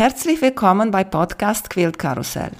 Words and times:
Herzlich 0.00 0.40
willkommen 0.40 0.90
bei 0.90 1.04
Podcast 1.04 1.68
Quilt 1.68 1.98
Karussell. 1.98 2.52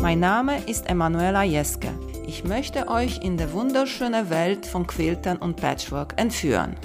Mein 0.00 0.20
Name 0.20 0.62
ist 0.68 0.88
Emanuela 0.88 1.42
Jeske. 1.42 1.88
Ich 2.28 2.44
möchte 2.44 2.86
euch 2.86 3.24
in 3.24 3.36
die 3.36 3.52
wunderschöne 3.52 4.30
Welt 4.30 4.66
von 4.66 4.86
Quiltern 4.86 5.38
und 5.38 5.56
Patchwork 5.56 6.14
entführen. 6.16 6.76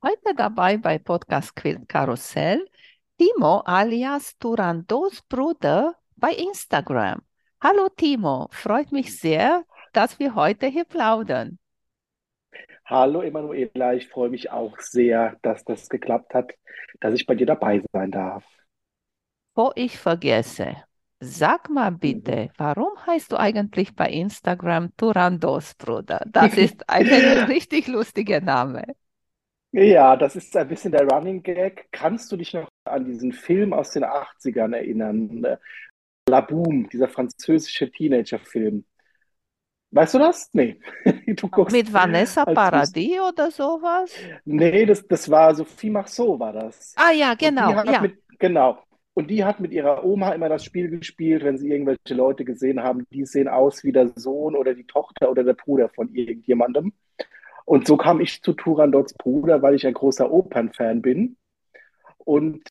Heute 0.00 0.36
dabei 0.36 0.76
bei 0.76 1.00
Podcast 1.00 1.56
Quilt 1.56 1.88
Karussell 1.88 2.64
Timo 3.18 3.58
alias 3.64 4.38
Turandos 4.38 5.20
Bruder 5.22 5.96
bei 6.14 6.30
Instagram. 6.30 7.22
Hallo 7.60 7.88
Timo, 7.88 8.46
freut 8.52 8.92
mich 8.92 9.18
sehr, 9.18 9.64
dass 9.92 10.20
wir 10.20 10.36
heute 10.36 10.68
hier 10.68 10.84
plaudern. 10.84 11.58
Hallo 12.88 13.22
Emanuela, 13.22 13.94
ich 13.94 14.08
freue 14.08 14.30
mich 14.30 14.50
auch 14.50 14.80
sehr, 14.80 15.36
dass 15.42 15.62
das 15.64 15.88
geklappt 15.88 16.34
hat, 16.34 16.54
dass 16.98 17.14
ich 17.14 17.24
bei 17.24 17.36
dir 17.36 17.46
dabei 17.46 17.82
sein 17.92 18.10
darf. 18.10 18.44
Bevor 19.54 19.72
ich 19.76 19.98
vergesse, 19.98 20.76
sag 21.20 21.68
mal 21.68 21.90
Mhm. 22.02 22.38
bitte, 22.40 22.50
warum 22.56 22.90
heißt 23.06 23.32
du 23.32 23.36
eigentlich 23.38 23.94
bei 23.94 24.08
Instagram 24.10 24.96
Turandos 24.96 25.74
Bruder? 25.74 26.22
Das 26.26 26.56
ist 26.56 26.88
ein 26.88 27.10
richtig 27.48 27.88
lustiger 27.88 28.40
Name. 28.40 28.84
Ja, 29.72 30.16
das 30.16 30.34
ist 30.36 30.56
ein 30.56 30.68
bisschen 30.68 30.92
der 30.92 31.06
Running 31.06 31.42
Gag. 31.42 31.88
Kannst 31.92 32.32
du 32.32 32.36
dich 32.36 32.54
noch 32.54 32.68
an 32.84 33.04
diesen 33.04 33.32
Film 33.32 33.72
aus 33.74 33.90
den 33.90 34.04
80ern 34.04 34.72
erinnern? 34.74 35.44
Äh, 35.44 35.58
La 36.30 36.40
Boom, 36.42 36.88
dieser 36.90 37.08
französische 37.08 37.90
Teenager-Film. 37.90 38.86
Weißt 39.90 40.14
du 40.14 40.18
das? 40.18 40.50
Nee. 40.52 40.80
Du 41.26 41.48
Mit 41.70 41.92
Vanessa 41.92 42.44
Paradis 42.44 43.20
oder 43.20 43.50
sowas? 43.50 44.12
Nee, 44.44 44.86
das, 44.86 45.06
das 45.06 45.30
war 45.30 45.54
Sophie 45.54 45.90
Marceau, 45.90 46.38
war 46.38 46.52
das. 46.52 46.94
Ah 46.96 47.12
ja, 47.12 47.34
genau, 47.34 47.70
ja. 47.70 48.00
mit, 48.00 48.18
genau. 48.38 48.78
Und 49.14 49.28
die 49.28 49.44
hat 49.44 49.60
mit 49.60 49.72
ihrer 49.72 50.04
Oma 50.04 50.32
immer 50.32 50.48
das 50.48 50.64
Spiel 50.64 50.88
gespielt, 50.90 51.42
wenn 51.44 51.58
sie 51.58 51.70
irgendwelche 51.70 52.14
Leute 52.14 52.44
gesehen 52.44 52.82
haben, 52.82 53.04
die 53.10 53.24
sehen 53.24 53.48
aus 53.48 53.82
wie 53.82 53.92
der 53.92 54.08
Sohn 54.14 54.54
oder 54.54 54.74
die 54.74 54.86
Tochter 54.86 55.30
oder 55.30 55.42
der 55.42 55.54
Bruder 55.54 55.88
von 55.88 56.14
irgendjemandem. 56.14 56.92
Und 57.64 57.86
so 57.86 57.96
kam 57.96 58.20
ich 58.20 58.42
zu 58.42 58.52
Turandots 58.52 59.14
Bruder, 59.14 59.60
weil 59.60 59.74
ich 59.74 59.86
ein 59.86 59.94
großer 59.94 60.30
Opernfan 60.30 61.02
bin. 61.02 61.36
Und 62.18 62.68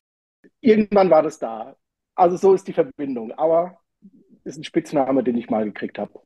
irgendwann 0.60 1.10
war 1.10 1.22
das 1.22 1.38
da. 1.38 1.76
Also 2.14 2.36
so 2.36 2.54
ist 2.54 2.66
die 2.66 2.72
Verbindung. 2.72 3.32
Aber 3.32 3.78
ist 4.44 4.56
ein 4.56 4.64
Spitzname, 4.64 5.22
den 5.22 5.36
ich 5.36 5.50
mal 5.50 5.64
gekriegt 5.64 5.98
habe. 5.98 6.20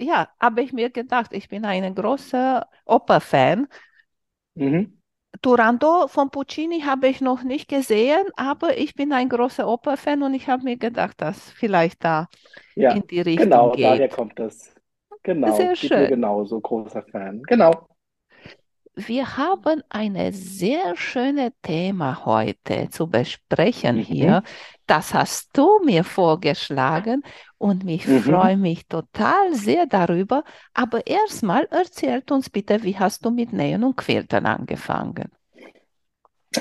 Ja, 0.00 0.28
habe 0.40 0.62
ich 0.62 0.72
mir 0.72 0.90
gedacht, 0.90 1.32
ich 1.32 1.48
bin 1.48 1.64
ein 1.64 1.94
großer 1.94 2.68
Oper-Fan. 2.86 3.68
Mhm. 4.56 5.00
Turandot 5.42 6.08
von 6.10 6.30
Puccini 6.30 6.80
habe 6.82 7.08
ich 7.08 7.20
noch 7.20 7.42
nicht 7.42 7.68
gesehen, 7.68 8.26
aber 8.36 8.78
ich 8.78 8.94
bin 8.94 9.12
ein 9.12 9.28
großer 9.28 9.66
Oper-Fan 9.68 10.22
und 10.22 10.34
ich 10.34 10.48
habe 10.48 10.62
mir 10.64 10.76
gedacht, 10.76 11.20
dass 11.20 11.50
vielleicht 11.52 12.04
da 12.04 12.28
Ja, 12.74 12.92
in 12.92 13.06
die 13.06 13.20
Richtung 13.20 13.70
genau, 13.70 13.76
daher 13.76 14.08
geht. 14.08 14.08
kommt 14.08 14.38
das. 14.38 14.74
Genau, 15.22 15.72
Sehr 15.72 15.76
mir 15.82 15.90
schön. 15.90 16.08
genauso, 16.08 16.60
großer 16.60 17.02
Fan. 17.04 17.42
Genau. 17.44 17.88
Wir 18.96 19.36
haben 19.36 19.82
ein 19.88 20.32
sehr 20.32 20.94
schönes 20.96 21.52
Thema 21.62 22.24
heute 22.24 22.88
zu 22.90 23.08
besprechen 23.08 23.96
Mhm. 23.96 24.02
hier. 24.02 24.42
Das 24.86 25.14
hast 25.14 25.56
du 25.56 25.80
mir 25.84 26.04
vorgeschlagen 26.04 27.22
und 27.58 27.88
ich 27.88 28.06
Mhm. 28.06 28.10
freue 28.10 28.56
mich 28.56 28.86
total 28.88 29.54
sehr 29.54 29.86
darüber. 29.86 30.44
Aber 30.74 31.06
erstmal 31.06 31.64
erzählt 31.66 32.30
uns 32.30 32.50
bitte, 32.50 32.82
wie 32.82 32.98
hast 32.98 33.24
du 33.24 33.30
mit 33.30 33.52
Nähen 33.52 33.84
und 33.84 33.96
Quiltern 33.96 34.46
angefangen? 34.46 35.30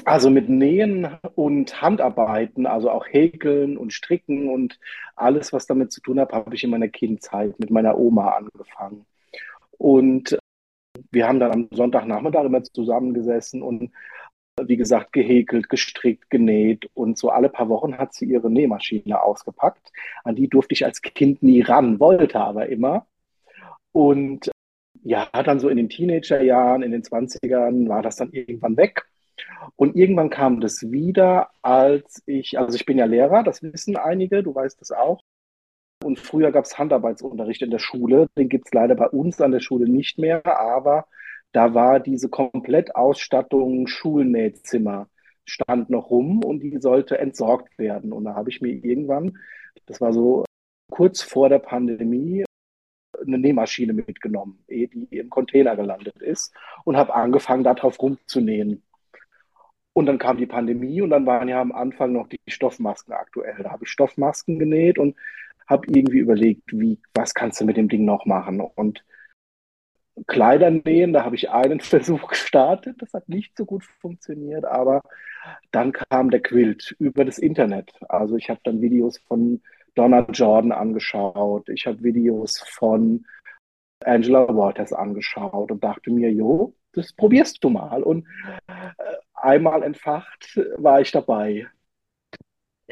Also 0.06 0.30
mit 0.30 0.50
Nähen 0.50 1.08
und 1.36 1.82
Handarbeiten, 1.82 2.68
also 2.68 2.92
auch 2.92 3.08
Häkeln 3.08 3.76
und 3.78 3.92
Stricken 3.92 4.48
und 4.50 4.80
alles, 5.16 5.52
was 5.52 5.66
damit 5.66 5.92
zu 5.92 6.00
tun 6.02 6.20
hat, 6.20 6.32
habe 6.32 6.54
ich 6.56 6.64
in 6.64 6.70
meiner 6.70 6.90
Kindheit 6.90 7.60
mit 7.60 7.72
meiner 7.72 7.98
Oma 7.98 8.30
angefangen. 8.38 9.06
Und 9.78 10.38
wir 11.12 11.28
haben 11.28 11.40
dann 11.40 11.52
am 11.52 11.68
Sonntagnachmittag 11.72 12.46
immer 12.46 12.64
zusammengesessen 12.64 13.62
und 13.62 13.92
wie 14.62 14.78
gesagt, 14.78 15.14
gehäkelt, 15.14 15.70
gestrickt, 15.70 16.30
genäht 16.30 16.90
und 16.94 17.18
so 17.18 17.30
alle 17.30 17.50
paar 17.50 17.70
Wochen 17.70 17.98
hat 17.98 18.14
sie 18.14 18.26
ihre 18.26 18.50
Nähmaschine 18.52 19.22
ausgepackt. 19.22 19.92
An 20.24 20.36
die 20.36 20.50
durfte 20.50 20.74
ich 20.74 20.86
als 20.86 21.02
Kind 21.02 21.42
nie 21.44 21.62
ran, 21.62 22.00
wollte 22.00 22.40
aber 22.42 22.68
immer. 22.68 23.08
Und 23.92 24.52
ja, 25.04 25.30
dann 25.32 25.60
so 25.60 25.70
in 25.70 25.78
den 25.78 25.90
Teenagerjahren, 25.90 26.84
in 26.84 26.92
den 26.92 27.04
20ern 27.04 27.88
war 27.88 28.02
das 28.02 28.18
dann 28.18 28.32
irgendwann 28.32 28.78
weg. 28.78 29.06
Und 29.76 29.96
irgendwann 29.96 30.30
kam 30.30 30.60
das 30.60 30.92
wieder, 30.92 31.50
als 31.62 32.22
ich, 32.26 32.60
also 32.60 32.76
ich 32.76 32.86
bin 32.86 32.98
ja 32.98 33.06
Lehrer, 33.06 33.44
das 33.44 33.64
wissen 33.64 33.96
einige, 33.96 34.44
du 34.44 34.54
weißt 34.54 34.80
das 34.82 34.92
auch. 34.92 35.22
Und 36.04 36.20
früher 36.20 36.52
gab 36.52 36.66
es 36.66 36.78
Handarbeitsunterricht 36.78 37.62
in 37.62 37.72
der 37.72 37.80
Schule. 37.80 38.28
Den 38.38 38.50
gibt 38.50 38.68
es 38.68 38.74
leider 38.74 38.96
bei 38.96 39.08
uns 39.08 39.42
an 39.42 39.52
der 39.52 39.60
Schule 39.60 39.90
nicht 39.90 40.18
mehr, 40.18 40.46
aber 40.46 41.08
da 41.52 41.74
war 41.74 42.00
diese 42.00 42.30
Komplettausstattung 42.30 43.88
Schulnähzimmer 43.88 45.08
stand 45.50 45.90
noch 45.90 46.10
rum 46.10 46.44
und 46.44 46.62
die 46.62 46.78
sollte 46.80 47.18
entsorgt 47.18 47.78
werden. 47.78 48.14
Und 48.14 48.26
da 48.26 48.36
habe 48.36 48.50
ich 48.50 48.62
mir 48.62 48.72
irgendwann, 48.72 49.38
das 49.88 50.00
war 50.00 50.14
so 50.14 50.46
kurz 50.92 51.22
vor 51.22 51.50
der 51.50 51.60
Pandemie, 51.60 52.46
eine 53.26 53.38
Nähmaschine 53.38 53.94
mitgenommen, 53.94 54.64
ehe 54.68 54.88
die 54.88 55.06
im 55.18 55.30
Container 55.30 55.76
gelandet 55.76 56.22
ist 56.22 56.54
und 56.86 56.96
habe 56.96 57.14
angefangen, 57.14 57.64
darauf 57.64 58.02
rumzunähen. 58.02 58.84
Und 59.94 60.06
dann 60.06 60.20
kam 60.20 60.38
die 60.38 60.46
Pandemie 60.46 61.02
und 61.02 61.10
dann 61.10 61.26
waren 61.26 61.50
ja 61.50 61.60
am 61.60 61.74
Anfang 61.74 62.14
noch 62.14 62.30
die 62.30 62.40
Stoffmasken 62.48 63.14
aktuell. 63.14 63.62
Da 63.64 63.72
habe 63.72 63.84
ich 63.84 63.90
Stoffmasken 63.90 64.60
genäht 64.60 64.98
und 64.98 65.16
habe 65.70 65.88
irgendwie 65.88 66.20
überlegt, 66.20 66.64
wie, 66.74 67.00
was 67.14 67.34
kannst 67.34 67.62
du 67.62 67.66
mit 67.66 67.78
dem 67.78 67.90
Ding 67.90 68.06
noch 68.06 68.26
machen? 68.26 68.62
Und 68.62 69.04
Kleider 70.28 70.70
nähen, 70.70 71.14
da 71.14 71.24
habe 71.24 71.36
ich 71.36 71.50
einen 71.50 71.80
Versuch 71.82 72.28
gestartet. 72.28 72.98
Das 73.02 73.14
hat 73.14 73.30
nicht 73.30 73.56
so 73.58 73.66
gut 73.66 73.84
funktioniert, 74.02 74.66
aber 74.66 75.02
dann 75.72 75.94
kam 75.94 76.30
der 76.32 76.42
Quilt 76.42 76.96
über 77.00 77.26
das 77.26 77.38
Internet. 77.40 77.92
Also 78.10 78.36
ich 78.36 78.50
habe 78.50 78.60
dann 78.64 78.82
Videos 78.82 79.18
von 79.20 79.62
Donna 79.96 80.28
Jordan 80.32 80.72
angeschaut. 80.72 81.70
Ich 81.70 81.88
habe 81.88 82.04
Videos 82.04 82.60
von 82.60 83.26
Angela 84.06 84.48
Waters 84.50 84.94
angeschaut 84.94 85.72
und 85.72 85.84
dachte 85.84 86.12
mir, 86.12 86.32
jo, 86.32 86.76
das 86.94 87.14
probierst 87.14 87.64
du 87.64 87.70
mal. 87.70 88.04
Und 88.04 88.28
äh, 88.68 88.94
einmal 89.34 89.84
entfacht 89.84 90.60
war 90.78 91.02
ich 91.02 91.12
dabei. 91.12 91.68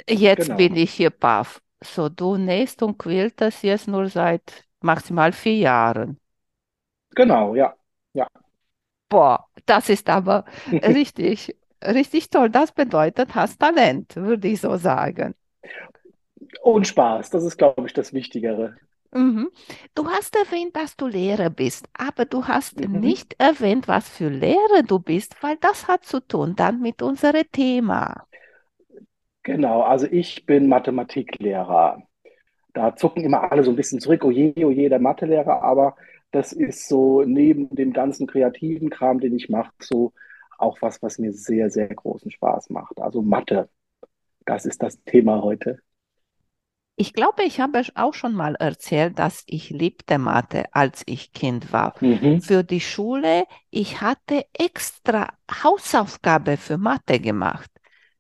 Jetzt 0.09 0.55
bin 0.55 0.73
Genau. 0.73 0.75
ich 0.75 0.91
hier 0.94 1.09
baff. 1.11 1.61
So, 1.83 2.09
du 2.09 2.38
nähst 2.38 2.83
und 2.83 2.97
quiltest 2.99 3.63
jetzt 3.63 3.88
nur 3.88 4.09
seit 4.09 4.65
maximal 4.81 5.31
vier 5.33 5.55
Jahren. 5.57 6.19
Genau, 7.15 7.55
ja. 7.55 7.75
Ja. 8.13 8.27
Boah, 9.09 9.47
das 9.65 9.89
ist 9.89 10.09
aber 10.09 10.45
richtig, 10.83 11.55
richtig 11.83 12.29
toll. 12.29 12.49
Das 12.49 12.71
bedeutet, 12.73 13.35
hast 13.35 13.59
Talent, 13.59 14.15
würde 14.15 14.47
ich 14.49 14.61
so 14.61 14.75
sagen. 14.77 15.35
Und 16.61 16.85
Spaß, 16.88 17.31
das 17.31 17.43
ist, 17.43 17.57
glaube 17.57 17.88
ich, 17.88 17.94
das 17.94 18.13
Wichtigere. 18.13 18.77
Mhm. 19.11 19.49
Du 19.95 20.07
hast 20.09 20.35
erwähnt, 20.35 20.75
dass 20.75 20.95
du 20.95 21.07
Lehrer 21.07 21.49
bist, 21.49 21.88
aber 21.94 22.25
du 22.25 22.45
hast 22.47 22.79
Mhm. 22.94 22.94
nicht 22.94 23.35
erwähnt, 23.39 23.88
was 23.88 24.07
für 24.09 24.29
Lehrer 24.29 24.83
du 24.85 24.99
bist, 24.99 25.35
weil 25.41 25.57
das 25.57 25.88
hat 25.88 26.05
zu 26.05 26.19
tun 26.25 26.55
dann 26.55 26.79
mit 26.81 27.01
unserem 27.01 27.44
Thema. 27.51 28.27
Genau, 29.47 29.81
also 29.81 30.07
ich 30.11 30.45
bin 30.45 30.67
Mathematiklehrer. 30.67 32.03
Da 32.73 32.97
zucken 32.97 33.23
immer 33.23 33.49
alle 33.49 33.63
so 33.63 33.69
ein 33.69 33.77
bisschen 33.77 34.01
zurück, 34.01 34.25
oh 34.25 34.29
je, 34.29 34.53
oh 34.65 34.71
je, 34.71 34.89
der 34.89 34.99
Mathelehrer, 34.99 35.63
aber 35.63 35.95
das 36.31 36.51
ist 36.51 36.89
so 36.89 37.23
neben 37.23 37.73
dem 37.73 37.93
ganzen 37.93 38.27
kreativen 38.27 38.89
Kram, 38.89 39.21
den 39.21 39.33
ich 39.33 39.47
mache, 39.47 39.71
so 39.79 40.11
auch 40.57 40.81
was, 40.81 41.01
was 41.01 41.17
mir 41.17 41.31
sehr, 41.31 41.69
sehr 41.69 41.88
großen 41.88 42.29
Spaß 42.29 42.71
macht. 42.71 42.99
Also 42.99 43.21
Mathe, 43.21 43.69
das 44.45 44.65
ist 44.65 44.83
das 44.83 45.01
Thema 45.05 45.41
heute. 45.41 45.79
Ich 46.97 47.13
glaube, 47.13 47.43
ich 47.43 47.61
habe 47.61 47.81
auch 47.95 48.15
schon 48.15 48.33
mal 48.33 48.55
erzählt, 48.55 49.17
dass 49.17 49.43
ich 49.47 49.69
liebte 49.69 50.17
Mathe, 50.17 50.65
als 50.73 51.03
ich 51.05 51.31
Kind 51.31 51.71
war. 51.71 51.93
Mhm. 52.01 52.41
Für 52.41 52.65
die 52.65 52.81
Schule, 52.81 53.45
ich 53.69 54.01
hatte 54.01 54.43
extra 54.51 55.29
Hausaufgabe 55.63 56.57
für 56.57 56.77
Mathe 56.77 57.21
gemacht. 57.21 57.71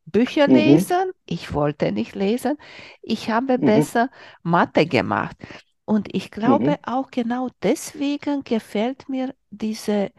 Bücher 0.07 0.47
Mhm. 0.47 0.87
lesen, 0.87 1.11
ich 1.27 1.53
wollte 1.53 1.91
nicht 1.91 2.15
lesen, 2.15 2.57
ich 3.03 3.29
habe 3.31 3.59
Mhm. 3.59 3.87
besser 3.87 4.09
Mathe 4.43 4.85
gemacht. 4.87 5.37
Und 5.85 6.13
ich 6.15 6.31
glaube 6.31 6.75
Mhm. 6.75 6.77
auch 6.83 7.11
genau 7.11 7.49
deswegen 7.63 8.43
gefällt 8.43 9.09
mir 9.09 9.35
diese 9.51 10.11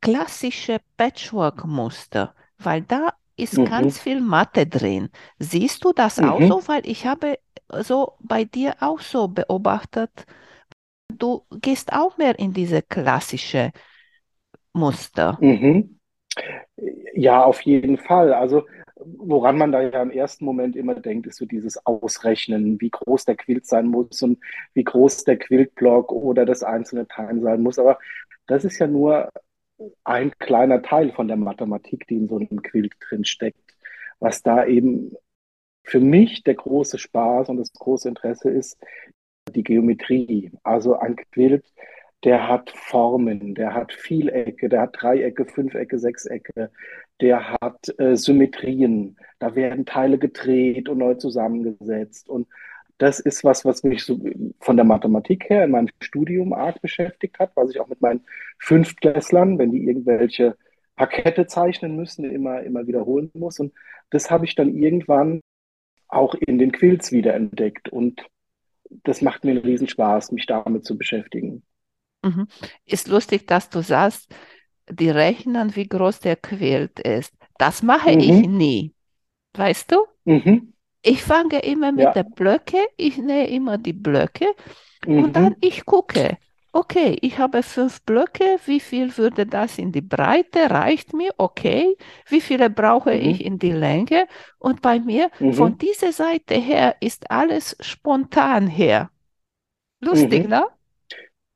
klassische 0.00 0.78
Patchwork-Muster, 0.96 2.34
weil 2.58 2.82
da 2.82 3.14
ist 3.36 3.64
Mhm. 3.64 3.66
ganz 3.66 4.00
viel 4.00 4.20
Mathe 4.20 4.66
drin. 4.66 5.10
Siehst 5.38 5.84
du 5.84 5.92
das 5.92 6.20
auch 6.20 6.42
Mhm. 6.42 6.44
so? 6.44 6.66
Weil 6.68 6.86
ich 6.88 7.06
habe 7.06 7.38
so 7.80 8.14
bei 8.20 8.44
dir 8.44 8.76
auch 8.80 9.00
so 9.00 9.28
beobachtet, 9.28 10.26
du 11.08 11.44
gehst 11.62 11.92
auch 11.92 12.18
mehr 12.18 12.38
in 12.38 12.52
diese 12.52 12.82
klassische 12.82 13.72
Muster. 14.74 15.40
Mhm. 15.40 15.96
Ja, 17.14 17.44
auf 17.44 17.60
jeden 17.62 17.98
Fall. 17.98 18.32
Also 18.32 18.64
woran 19.18 19.58
man 19.58 19.72
da 19.72 19.82
ja 19.82 20.02
im 20.02 20.10
ersten 20.10 20.44
Moment 20.44 20.76
immer 20.76 20.94
denkt, 20.94 21.26
ist 21.26 21.36
so 21.36 21.46
dieses 21.46 21.84
Ausrechnen, 21.86 22.80
wie 22.80 22.90
groß 22.90 23.24
der 23.24 23.36
Quilt 23.36 23.66
sein 23.66 23.86
muss 23.86 24.22
und 24.22 24.38
wie 24.74 24.84
groß 24.84 25.24
der 25.24 25.38
Quiltblock 25.38 26.12
oder 26.12 26.44
das 26.44 26.62
einzelne 26.62 27.06
Teil 27.06 27.40
sein 27.40 27.62
muss. 27.62 27.78
Aber 27.78 27.98
das 28.46 28.64
ist 28.64 28.78
ja 28.78 28.86
nur 28.86 29.30
ein 30.04 30.32
kleiner 30.38 30.82
Teil 30.82 31.12
von 31.12 31.28
der 31.28 31.36
Mathematik, 31.36 32.06
die 32.08 32.16
in 32.16 32.28
so 32.28 32.36
einem 32.36 32.62
Quilt 32.62 32.94
drin 33.00 33.24
steckt. 33.24 33.58
Was 34.20 34.42
da 34.42 34.64
eben 34.66 35.14
für 35.84 36.00
mich 36.00 36.42
der 36.42 36.54
große 36.54 36.98
Spaß 36.98 37.48
und 37.50 37.58
das 37.58 37.72
große 37.72 38.08
Interesse 38.08 38.50
ist, 38.50 38.78
die 39.54 39.62
Geometrie. 39.62 40.50
Also 40.62 40.98
ein 40.98 41.16
Quilt, 41.16 41.64
der 42.24 42.48
hat 42.48 42.70
Formen, 42.70 43.54
der 43.54 43.74
hat 43.74 43.92
Vielecke, 43.92 44.68
der 44.68 44.82
hat 44.82 44.96
Dreiecke, 45.00 45.44
Fünfecke, 45.44 45.98
Sechsecke, 45.98 46.70
der 47.20 47.52
hat 47.60 47.98
äh, 47.98 48.16
Symmetrien. 48.16 49.16
Da 49.38 49.54
werden 49.54 49.86
Teile 49.86 50.18
gedreht 50.18 50.88
und 50.88 50.98
neu 50.98 51.14
zusammengesetzt. 51.14 52.28
Und 52.28 52.46
das 52.98 53.20
ist 53.20 53.44
was, 53.44 53.64
was 53.64 53.82
mich 53.82 54.04
so 54.04 54.18
von 54.60 54.76
der 54.76 54.84
Mathematik 54.84 55.48
her 55.50 55.64
in 55.64 55.70
meinem 55.70 55.88
Studium 56.00 56.52
arg 56.52 56.80
beschäftigt 56.80 57.38
hat, 57.38 57.52
was 57.54 57.70
ich 57.70 57.80
auch 57.80 57.88
mit 57.88 58.00
meinen 58.00 58.24
Fünftklässlern, 58.58 59.58
wenn 59.58 59.72
die 59.72 59.84
irgendwelche 59.84 60.56
Parkette 60.96 61.46
zeichnen 61.46 61.96
müssen, 61.96 62.24
immer, 62.24 62.62
immer 62.62 62.86
wiederholen 62.86 63.30
muss. 63.34 63.60
Und 63.60 63.72
das 64.10 64.30
habe 64.30 64.46
ich 64.46 64.54
dann 64.54 64.74
irgendwann 64.74 65.40
auch 66.08 66.34
in 66.34 66.58
den 66.58 66.72
Quills 66.72 67.12
wiederentdeckt. 67.12 67.90
Und 67.90 68.26
das 69.04 69.20
macht 69.20 69.44
mir 69.44 69.52
einen 69.52 69.60
Riesenspaß, 69.60 70.32
mich 70.32 70.46
damit 70.46 70.84
zu 70.84 70.96
beschäftigen. 70.96 71.62
Mhm. 72.22 72.48
Ist 72.86 73.08
lustig, 73.08 73.46
dass 73.46 73.68
du 73.68 73.82
sagst, 73.82 74.34
die 74.90 75.10
rechnen, 75.10 75.74
wie 75.76 75.88
groß 75.88 76.20
der 76.20 76.36
Quilt 76.36 77.00
ist. 77.00 77.32
Das 77.58 77.82
mache 77.82 78.12
mhm. 78.12 78.20
ich 78.20 78.48
nie. 78.48 78.94
Weißt 79.54 79.92
du? 79.92 80.06
Mhm. 80.24 80.72
Ich 81.02 81.22
fange 81.22 81.60
immer 81.60 81.92
mit 81.92 82.04
ja. 82.04 82.12
der 82.12 82.24
Blöcke, 82.24 82.78
ich 82.96 83.16
nähe 83.18 83.46
immer 83.46 83.78
die 83.78 83.92
Blöcke 83.92 84.46
mhm. 85.06 85.24
und 85.24 85.36
dann 85.36 85.56
ich 85.60 85.86
gucke, 85.86 86.36
okay, 86.72 87.16
ich 87.22 87.38
habe 87.38 87.62
fünf 87.62 88.02
Blöcke, 88.02 88.58
wie 88.66 88.80
viel 88.80 89.16
würde 89.16 89.46
das 89.46 89.78
in 89.78 89.92
die 89.92 90.00
Breite, 90.00 90.70
reicht 90.70 91.12
mir, 91.14 91.32
okay, 91.38 91.96
wie 92.28 92.40
viele 92.40 92.70
brauche 92.70 93.14
mhm. 93.14 93.20
ich 93.20 93.44
in 93.44 93.58
die 93.58 93.72
Länge 93.72 94.26
und 94.58 94.82
bei 94.82 94.98
mir 94.98 95.30
mhm. 95.38 95.52
von 95.52 95.78
dieser 95.78 96.12
Seite 96.12 96.54
her 96.54 96.96
ist 97.00 97.30
alles 97.30 97.76
spontan 97.80 98.66
her. 98.66 99.10
Lustig, 100.00 100.44
mhm. 100.44 100.50
ne? 100.50 100.66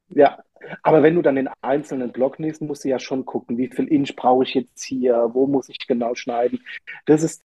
Ja, 0.09 0.39
aber 0.83 1.03
wenn 1.03 1.15
du 1.15 1.23
dann 1.23 1.37
den 1.37 1.49
einzelnen 1.63 2.13
Block 2.13 2.39
nimmst, 2.39 2.63
musst 2.63 2.85
du 2.85 2.89
ja 2.89 2.99
schon 2.99 3.25
gucken, 3.25 3.59
wie 3.59 3.69
viel 3.69 3.87
Inch 3.87 4.15
brauche 4.17 4.45
ich 4.45 4.55
jetzt 4.55 4.83
hier, 4.83 5.31
wo 5.33 5.47
muss 5.47 5.69
ich 5.69 5.79
genau 5.87 6.15
schneiden. 6.15 6.61
Das 7.07 7.23
ist 7.23 7.43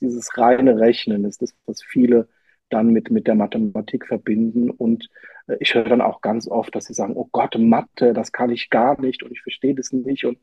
dieses 0.00 0.36
reine 0.36 0.78
Rechnen, 0.78 1.22
das 1.22 1.32
ist 1.32 1.42
das, 1.42 1.54
was 1.66 1.82
viele 1.82 2.28
dann 2.72 2.88
mit, 2.88 3.10
mit 3.10 3.26
der 3.26 3.34
Mathematik 3.34 4.06
verbinden. 4.06 4.70
Und 4.70 5.08
äh, 5.46 5.56
ich 5.60 5.74
höre 5.74 5.84
dann 5.84 6.00
auch 6.00 6.20
ganz 6.20 6.48
oft, 6.48 6.74
dass 6.74 6.86
sie 6.86 6.94
sagen, 6.94 7.14
oh 7.16 7.28
Gott, 7.32 7.56
Mathe, 7.58 8.12
das 8.12 8.32
kann 8.32 8.50
ich 8.50 8.70
gar 8.70 9.00
nicht 9.00 9.22
und 9.22 9.32
ich 9.32 9.42
verstehe 9.42 9.74
das 9.74 9.92
nicht. 9.92 10.24
Und, 10.24 10.38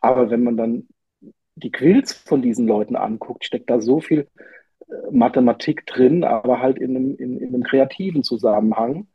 aber 0.00 0.30
wenn 0.30 0.42
man 0.42 0.56
dann 0.56 0.88
die 1.54 1.70
Quills 1.72 2.12
von 2.12 2.42
diesen 2.42 2.66
Leuten 2.66 2.96
anguckt, 2.96 3.44
steckt 3.44 3.70
da 3.70 3.80
so 3.80 4.00
viel 4.00 4.28
äh, 4.88 4.94
Mathematik 5.10 5.86
drin, 5.86 6.24
aber 6.24 6.60
halt 6.60 6.78
in 6.78 6.96
einem, 6.96 7.16
in, 7.16 7.38
in 7.38 7.54
einem 7.54 7.62
kreativen 7.62 8.22
Zusammenhang. 8.22 9.08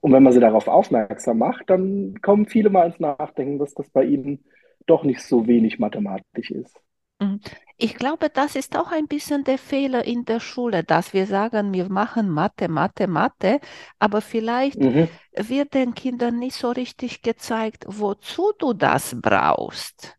Und 0.00 0.12
wenn 0.12 0.22
man 0.22 0.32
sie 0.32 0.40
darauf 0.40 0.68
aufmerksam 0.68 1.38
macht, 1.38 1.70
dann 1.70 2.20
kommen 2.22 2.46
viele 2.46 2.70
mal 2.70 2.86
ins 2.86 3.00
Nachdenken, 3.00 3.58
dass 3.58 3.74
das 3.74 3.90
bei 3.90 4.04
ihnen 4.04 4.44
doch 4.86 5.02
nicht 5.04 5.20
so 5.20 5.46
wenig 5.46 5.78
mathematisch 5.78 6.50
ist. 6.50 6.76
Mhm. 7.20 7.40
Ich 7.76 7.94
glaube, 7.94 8.28
das 8.28 8.56
ist 8.56 8.76
auch 8.76 8.90
ein 8.90 9.06
bisschen 9.06 9.44
der 9.44 9.58
Fehler 9.58 10.04
in 10.04 10.24
der 10.24 10.40
Schule, 10.40 10.84
dass 10.84 11.12
wir 11.14 11.26
sagen, 11.26 11.72
wir 11.72 11.88
machen 11.88 12.28
Mathe, 12.28 12.68
Mathe, 12.68 13.06
Mathe, 13.06 13.60
aber 13.98 14.20
vielleicht 14.20 14.80
mhm. 14.80 15.08
wird 15.36 15.74
den 15.74 15.94
Kindern 15.94 16.38
nicht 16.38 16.56
so 16.56 16.70
richtig 16.70 17.22
gezeigt, 17.22 17.84
wozu 17.88 18.52
du 18.58 18.72
das 18.72 19.16
brauchst 19.20 20.18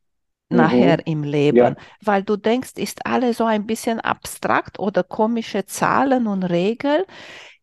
nachher 0.49 0.97
mhm. 0.97 1.03
im 1.05 1.23
Leben, 1.23 1.57
ja. 1.57 1.75
weil 2.01 2.23
du 2.23 2.35
denkst, 2.35 2.71
ist 2.77 3.05
alles 3.05 3.37
so 3.37 3.45
ein 3.45 3.65
bisschen 3.67 3.99
abstrakt 3.99 4.79
oder 4.79 5.03
komische 5.03 5.65
Zahlen 5.65 6.27
und 6.27 6.43
Regeln. 6.43 7.03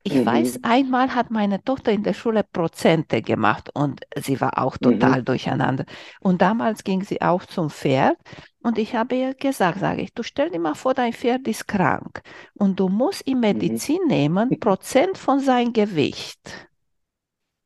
Ich 0.06 0.14
mhm. 0.14 0.24
weiß, 0.24 0.60
einmal 0.62 1.16
hat 1.16 1.32
meine 1.32 1.64
Tochter 1.64 1.90
in 1.90 2.04
der 2.04 2.14
Schule 2.14 2.44
Prozente 2.44 3.22
gemacht 3.22 3.70
und 3.74 4.02
sie 4.14 4.40
war 4.40 4.56
auch 4.62 4.78
total 4.78 5.22
mhm. 5.22 5.24
durcheinander. 5.24 5.84
Und 6.20 6.42
damals 6.42 6.84
ging 6.84 7.02
sie 7.02 7.22
auch 7.22 7.44
zum 7.44 7.70
Pferd 7.70 8.16
und 8.62 8.78
ich 8.78 8.94
habe 8.94 9.16
ihr 9.16 9.34
gesagt, 9.34 9.80
sage 9.80 10.02
ich, 10.02 10.14
du 10.14 10.22
stell 10.22 10.50
dir 10.50 10.60
mal 10.60 10.76
vor, 10.76 10.94
dein 10.94 11.12
Pferd 11.12 11.48
ist 11.48 11.66
krank 11.66 12.22
und 12.54 12.78
du 12.78 12.88
musst 12.88 13.26
ihm 13.26 13.38
mhm. 13.38 13.40
Medizin 13.40 13.98
mhm. 14.02 14.08
nehmen, 14.08 14.60
Prozent 14.60 15.18
von 15.18 15.40
seinem 15.40 15.72
Gewicht. 15.72 16.68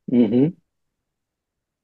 Mhm. 0.06 0.56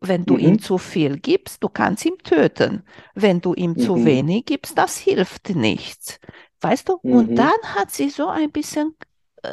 Wenn 0.01 0.25
du 0.25 0.39
ihm 0.39 0.53
mhm. 0.53 0.59
zu 0.61 0.79
viel 0.79 1.19
gibst, 1.19 1.63
du 1.63 1.69
kannst 1.69 2.07
ihn 2.07 2.17
töten. 2.17 2.83
Wenn 3.15 3.43
du 3.43 3.53
ihm 3.53 3.77
zu 3.79 4.07
wenig 4.07 4.47
gibst, 4.47 4.79
das 4.79 4.97
hilft 4.97 5.51
nichts. 5.51 6.19
Weißt 6.63 6.89
du? 6.89 6.95
Und 7.03 7.37
dann 7.37 7.61
hat 7.75 7.91
sie 7.91 8.09
so 8.09 8.29
ein 8.29 8.51
bisschen 8.51 8.95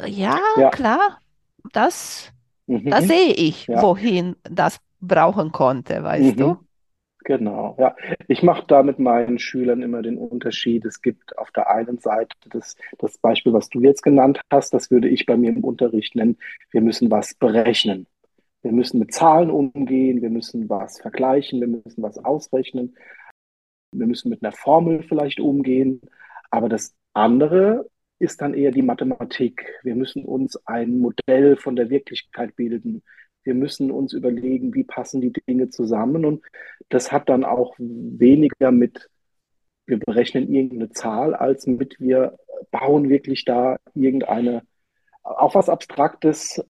ja, 0.06 0.38
ja, 0.56 0.70
klar, 0.70 1.18
das, 1.72 2.32
mhm. 2.66 2.90
da 2.90 3.02
sehe 3.02 3.32
ich, 3.32 3.66
ja. 3.66 3.82
wohin 3.82 4.36
das 4.42 4.78
brauchen 5.00 5.52
konnte, 5.52 6.02
weißt 6.02 6.36
mhm. 6.36 6.36
du? 6.36 6.56
Genau, 7.24 7.74
ja. 7.78 7.96
Ich 8.28 8.42
mache 8.42 8.64
da 8.66 8.82
mit 8.82 8.98
meinen 8.98 9.38
Schülern 9.38 9.82
immer 9.82 10.02
den 10.02 10.18
Unterschied. 10.18 10.84
Es 10.84 11.00
gibt 11.00 11.36
auf 11.38 11.50
der 11.52 11.70
einen 11.70 11.98
Seite 11.98 12.36
das, 12.50 12.76
das 12.98 13.16
Beispiel, 13.16 13.54
was 13.54 13.70
du 13.70 13.80
jetzt 13.80 14.02
genannt 14.02 14.40
hast, 14.52 14.74
das 14.74 14.90
würde 14.90 15.08
ich 15.08 15.24
bei 15.24 15.36
mir 15.36 15.50
im 15.50 15.64
Unterricht 15.64 16.14
nennen, 16.14 16.36
wir 16.70 16.82
müssen 16.82 17.10
was 17.10 17.34
berechnen. 17.34 18.06
Wir 18.60 18.72
müssen 18.72 18.98
mit 18.98 19.12
Zahlen 19.12 19.50
umgehen, 19.50 20.22
wir 20.22 20.30
müssen 20.30 20.68
was 20.68 21.00
vergleichen, 21.00 21.60
wir 21.60 21.68
müssen 21.68 22.02
was 22.02 22.18
ausrechnen, 22.18 22.96
wir 23.92 24.06
müssen 24.06 24.30
mit 24.30 24.42
einer 24.42 24.52
Formel 24.52 25.02
vielleicht 25.02 25.40
umgehen. 25.40 26.02
Aber 26.50 26.68
das 26.68 26.94
andere 27.14 27.86
ist 28.24 28.40
dann 28.40 28.54
eher 28.54 28.72
die 28.72 28.82
Mathematik. 28.82 29.64
Wir 29.82 29.94
müssen 29.94 30.24
uns 30.24 30.56
ein 30.66 30.98
Modell 30.98 31.56
von 31.56 31.76
der 31.76 31.90
Wirklichkeit 31.90 32.56
bilden. 32.56 33.02
Wir 33.44 33.54
müssen 33.54 33.90
uns 33.90 34.12
überlegen, 34.12 34.74
wie 34.74 34.84
passen 34.84 35.20
die 35.20 35.32
Dinge 35.32 35.68
zusammen. 35.68 36.24
Und 36.24 36.42
das 36.88 37.12
hat 37.12 37.28
dann 37.28 37.44
auch 37.44 37.74
weniger 37.78 38.72
mit, 38.72 39.10
wir 39.86 39.98
berechnen 39.98 40.52
irgendeine 40.52 40.90
Zahl, 40.90 41.34
als 41.34 41.66
mit, 41.66 42.00
wir 42.00 42.36
bauen 42.70 43.08
wirklich 43.08 43.44
da 43.44 43.76
irgendeine, 43.94 44.62
auch 45.22 45.54
was 45.54 45.68
Abstraktes 45.68 46.64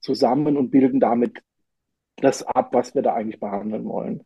zusammen 0.00 0.56
und 0.56 0.70
bilden 0.70 1.00
damit 1.00 1.40
das 2.16 2.42
ab, 2.46 2.74
was 2.74 2.94
wir 2.94 3.02
da 3.02 3.14
eigentlich 3.14 3.40
behandeln 3.40 3.84
wollen. 3.84 4.24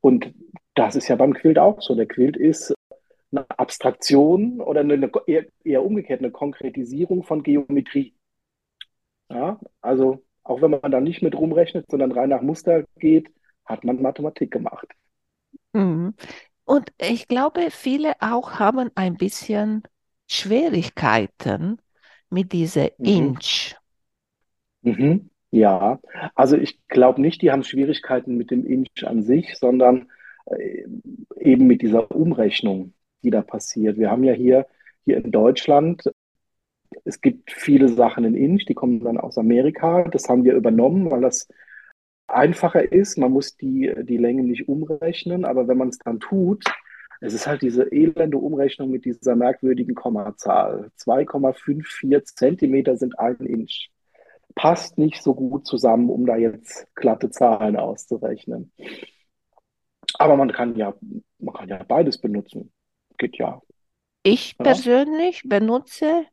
Und 0.00 0.32
das 0.74 0.96
ist 0.96 1.08
ja 1.08 1.16
beim 1.16 1.34
Quilt 1.34 1.58
auch 1.58 1.80
so. 1.80 1.94
Der 1.94 2.06
Quilt 2.06 2.36
ist 2.36 2.74
eine 3.32 3.46
Abstraktion 3.50 4.60
oder 4.60 4.80
eine, 4.80 5.10
eher, 5.26 5.46
eher 5.64 5.84
umgekehrt 5.84 6.20
eine 6.20 6.30
Konkretisierung 6.30 7.22
von 7.22 7.42
Geometrie. 7.42 8.14
Ja, 9.30 9.60
also 9.80 10.24
auch 10.42 10.60
wenn 10.62 10.72
man 10.72 10.90
da 10.90 11.00
nicht 11.00 11.22
mit 11.22 11.36
rumrechnet, 11.36 11.86
sondern 11.90 12.12
rein 12.12 12.30
nach 12.30 12.42
Muster 12.42 12.84
geht, 12.98 13.30
hat 13.64 13.84
man 13.84 14.02
Mathematik 14.02 14.50
gemacht. 14.50 14.88
Mhm. 15.72 16.14
Und 16.64 16.92
ich 17.00 17.28
glaube, 17.28 17.70
viele 17.70 18.14
auch 18.20 18.58
haben 18.58 18.90
ein 18.94 19.16
bisschen 19.16 19.82
Schwierigkeiten 20.28 21.80
mit 22.30 22.52
dieser 22.52 22.90
mhm. 22.98 23.04
Inch. 23.06 23.76
Mhm. 24.82 25.30
Ja, 25.52 26.00
also 26.34 26.56
ich 26.56 26.80
glaube 26.86 27.20
nicht, 27.20 27.42
die 27.42 27.50
haben 27.50 27.64
Schwierigkeiten 27.64 28.36
mit 28.36 28.50
dem 28.50 28.64
Inch 28.66 29.04
an 29.04 29.22
sich, 29.22 29.56
sondern 29.58 30.10
äh, 30.46 30.84
eben 31.40 31.66
mit 31.66 31.82
dieser 31.82 32.10
Umrechnung 32.14 32.94
die 33.22 33.30
da 33.30 33.42
passiert. 33.42 33.98
Wir 33.98 34.10
haben 34.10 34.24
ja 34.24 34.32
hier, 34.32 34.66
hier 35.04 35.24
in 35.24 35.30
Deutschland, 35.30 36.02
es 37.04 37.20
gibt 37.20 37.52
viele 37.52 37.88
Sachen 37.88 38.24
in 38.24 38.34
Inch, 38.34 38.66
die 38.66 38.74
kommen 38.74 39.00
dann 39.00 39.18
aus 39.18 39.38
Amerika. 39.38 40.04
Das 40.04 40.28
haben 40.28 40.44
wir 40.44 40.54
übernommen, 40.54 41.10
weil 41.10 41.20
das 41.22 41.48
einfacher 42.26 42.92
ist. 42.92 43.18
Man 43.18 43.32
muss 43.32 43.56
die, 43.56 43.92
die 44.02 44.16
Länge 44.16 44.42
nicht 44.42 44.68
umrechnen, 44.68 45.44
aber 45.44 45.68
wenn 45.68 45.78
man 45.78 45.88
es 45.88 45.98
dann 45.98 46.20
tut, 46.20 46.64
es 47.20 47.34
ist 47.34 47.46
halt 47.46 47.62
diese 47.62 47.92
elende 47.92 48.38
Umrechnung 48.38 48.90
mit 48.90 49.04
dieser 49.04 49.36
merkwürdigen 49.36 49.94
Kommazahl. 49.94 50.90
2,54 50.98 52.34
Zentimeter 52.34 52.96
sind 52.96 53.18
ein 53.18 53.36
Inch. 53.40 53.90
Passt 54.54 54.98
nicht 54.98 55.22
so 55.22 55.34
gut 55.34 55.66
zusammen, 55.66 56.10
um 56.10 56.26
da 56.26 56.36
jetzt 56.36 56.86
glatte 56.96 57.30
Zahlen 57.30 57.76
auszurechnen. 57.76 58.72
Aber 60.14 60.36
man 60.36 60.50
kann 60.50 60.76
ja, 60.76 60.94
man 61.38 61.54
kann 61.54 61.68
ja 61.68 61.82
beides 61.84 62.18
benutzen 62.18 62.72
geht 63.20 63.38
ja. 63.38 63.62
Ich 64.24 64.56
ja. 64.58 64.64
persönlich 64.64 65.42
benutze, 65.46 66.26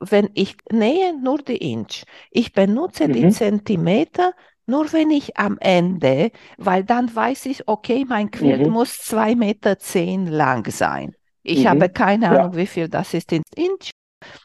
wenn 0.00 0.30
ich 0.34 0.56
nähe, 0.72 1.14
nur 1.20 1.38
die 1.38 1.58
Inch. 1.58 2.04
Ich 2.30 2.52
benutze 2.52 3.08
mhm. 3.08 3.12
die 3.14 3.28
Zentimeter, 3.30 4.32
nur 4.66 4.92
wenn 4.92 5.10
ich 5.10 5.36
am 5.38 5.58
Ende, 5.60 6.30
weil 6.58 6.84
dann 6.84 7.14
weiß 7.14 7.46
ich, 7.46 7.68
okay, 7.68 8.04
mein 8.08 8.30
Quilt 8.30 8.66
Mhm. 8.66 8.72
muss 8.72 8.98
2,10 8.98 9.36
Meter 9.36 9.78
zehn 9.78 10.26
lang 10.26 10.70
sein. 10.70 11.14
Ich 11.42 11.64
Mhm. 11.64 11.68
habe 11.68 11.88
keine 11.90 12.26
Ja. 12.26 12.32
Ahnung, 12.32 12.56
wie 12.56 12.66
viel 12.66 12.88
das 12.88 13.14
ist 13.14 13.32
in 13.32 13.42
Inch. 13.56 13.90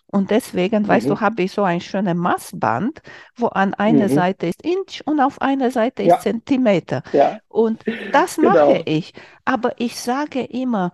Und 0.08 0.32
deswegen, 0.32 0.88
weißt 0.88 1.10
du, 1.10 1.16
Mhm. 1.16 1.22
habe 1.22 1.44
ich 1.44 1.52
so 1.54 1.64
ein 1.64 1.82
schönes 1.82 2.16
Maßband, 2.16 3.02
wo 3.38 3.48
an 3.48 3.74
einer 3.76 4.08
Mhm. 4.08 4.14
Seite 4.14 4.48
ist 4.48 4.64
Inch 4.64 5.02
und 5.06 5.20
auf 5.20 5.42
einer 5.42 5.72
Seite 5.72 6.04
Ja. 6.04 6.16
ist 6.18 6.24
Zentimeter. 6.24 7.04
Ja, 7.14 7.40
Und 7.50 7.84
das 8.12 8.38
genau. 8.38 8.52
mache 8.52 8.84
ich. 8.86 9.14
Aber 9.46 9.74
ich 9.80 10.00
sage 10.00 10.44
immer, 10.44 10.94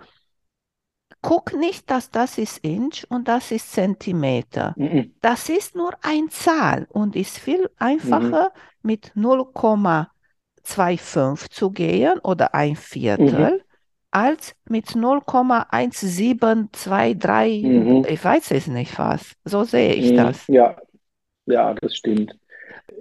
guck 1.21 1.53
nicht, 1.53 1.89
dass 1.89 2.11
das 2.11 2.37
ist 2.37 2.59
Inch 2.59 3.05
und 3.09 3.27
das 3.27 3.51
ist 3.51 3.71
Zentimeter. 3.71 4.75
Mhm. 4.77 5.13
Das 5.21 5.49
ist 5.49 5.75
nur 5.75 5.91
eine 6.01 6.27
Zahl 6.29 6.85
und 6.89 7.15
ist 7.15 7.39
viel 7.39 7.69
Mhm. 8.03 8.13
einfacher 8.33 8.51
mit 8.81 9.11
0,25 9.15 11.51
zu 11.51 11.71
gehen 11.71 12.19
oder 12.19 12.53
ein 12.55 12.71
Mhm. 12.71 12.75
Viertel 12.75 13.63
als 14.11 14.55
mit 14.67 14.95
0,1723, 14.95 17.63
Mhm. 17.63 18.05
ich 18.07 18.23
weiß 18.23 18.51
es 18.51 18.67
nicht 18.67 18.97
was. 18.97 19.33
So 19.45 19.63
sehe 19.63 19.93
ich 19.93 20.11
Mhm. 20.11 20.15
das. 20.15 20.47
Ja, 20.47 20.77
ja, 21.47 21.73
das 21.75 21.95
stimmt. 21.95 22.35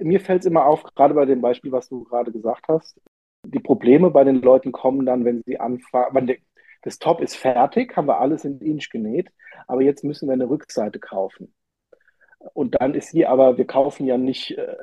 Mir 0.00 0.20
fällt 0.20 0.40
es 0.42 0.46
immer 0.46 0.64
auf, 0.66 0.82
gerade 0.94 1.14
bei 1.14 1.25
dem 1.26 1.40
Beispiel, 1.40 1.70
was 1.72 1.88
du 1.88 2.04
gerade 2.04 2.30
gesagt 2.32 2.66
hast, 2.68 3.00
die 3.46 3.60
Probleme 3.60 4.10
bei 4.10 4.25
den 4.25 4.40
Leuten 4.42 4.72
kommen 4.72 5.06
dann, 5.06 5.25
wenn 5.25 5.42
sie 5.46 5.58
anfangen, 5.60 6.14
wenn 6.14 6.26
der- 6.26 6.37
das 6.82 6.99
Top 6.99 7.20
ist 7.20 7.37
fertig, 7.37 7.97
haben 7.97 8.06
wir 8.08 8.20
alles 8.20 8.44
in 8.44 8.61
Inch 8.61 8.90
genäht, 8.90 9.30
aber 9.66 9.82
jetzt 9.82 10.04
müssen 10.04 10.28
wir 10.28 10.32
eine 10.35 10.49
Rückseite 10.49 10.99
kaufen. 10.99 11.52
Und 12.54 12.80
dann 12.80 12.94
ist 12.94 13.11
hier 13.11 13.30
aber, 13.30 13.58
wir 13.58 13.66
kaufen 13.66 14.06
ja 14.06 14.16
nicht 14.16 14.56
äh, 14.56 14.76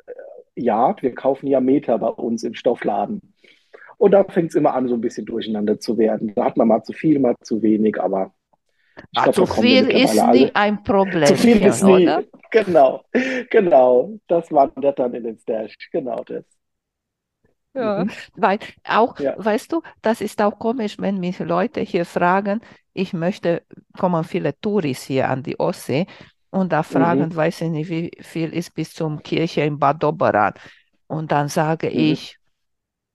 Yard, 0.54 1.02
wir 1.02 1.14
kaufen 1.14 1.46
ja 1.46 1.60
Meter 1.60 1.98
bei 1.98 2.08
uns 2.08 2.44
im 2.44 2.54
Stoffladen. 2.54 3.34
Und 3.98 4.10
da 4.12 4.24
fängt 4.24 4.50
es 4.50 4.54
immer 4.54 4.74
an, 4.74 4.88
so 4.88 4.94
ein 4.94 5.00
bisschen 5.00 5.24
durcheinander 5.26 5.80
zu 5.80 5.96
werden. 5.96 6.34
Da 6.34 6.44
hat 6.44 6.56
man 6.58 6.68
mal 6.68 6.82
zu 6.82 6.92
viel, 6.92 7.18
mal 7.18 7.34
zu 7.42 7.62
wenig, 7.62 7.98
aber 8.00 8.32
ich 9.12 9.18
Ah, 9.18 9.24
glaube, 9.24 9.32
zu 9.32 9.46
viel 9.46 9.90
ist 9.90 10.18
alle. 10.18 10.38
nie 10.38 10.50
ein 10.54 10.82
Problem, 10.82 11.26
Zu 11.26 11.36
viel 11.36 11.64
ist 11.64 11.82
nie. 11.82 12.04
oder? 12.04 12.24
Genau, 12.50 13.02
genau. 13.50 14.18
Das 14.28 14.50
wandert 14.52 14.98
dann 14.98 15.12
in 15.14 15.24
den 15.24 15.36
Stash. 15.38 15.76
Genau 15.92 16.22
das. 16.24 16.44
Ja, 17.78 18.04
Mhm. 18.04 18.10
weil 18.36 18.58
auch, 18.84 19.14
Ja. 19.18 19.36
weißt 19.36 19.72
du, 19.72 19.82
das 20.02 20.20
ist 20.22 20.40
auch 20.42 20.58
komisch, 20.58 20.98
wenn 20.98 21.18
mich 21.20 21.38
Leute 21.40 21.80
hier 21.82 22.06
fragen, 22.06 22.60
ich 22.94 23.12
möchte, 23.12 23.64
kommen 23.98 24.24
viele 24.24 24.58
Touris 24.60 25.02
hier 25.02 25.28
an 25.28 25.42
die 25.42 25.58
Ostsee 25.60 26.06
und 26.50 26.72
da 26.72 26.82
fragen, 26.82 27.34
Mhm. 27.34 27.36
weiß 27.36 27.60
ich 27.62 27.70
nicht, 27.70 27.90
wie 27.90 28.10
viel 28.22 28.52
ist 28.54 28.72
bis 28.74 28.94
zum 28.94 29.22
Kirche 29.22 29.62
in 29.62 29.78
Bad 29.78 30.02
Doberan. 30.02 30.54
Und 31.06 31.32
dann 31.32 31.48
sage 31.48 31.88
Mhm. 31.92 32.16
ich, 32.16 32.38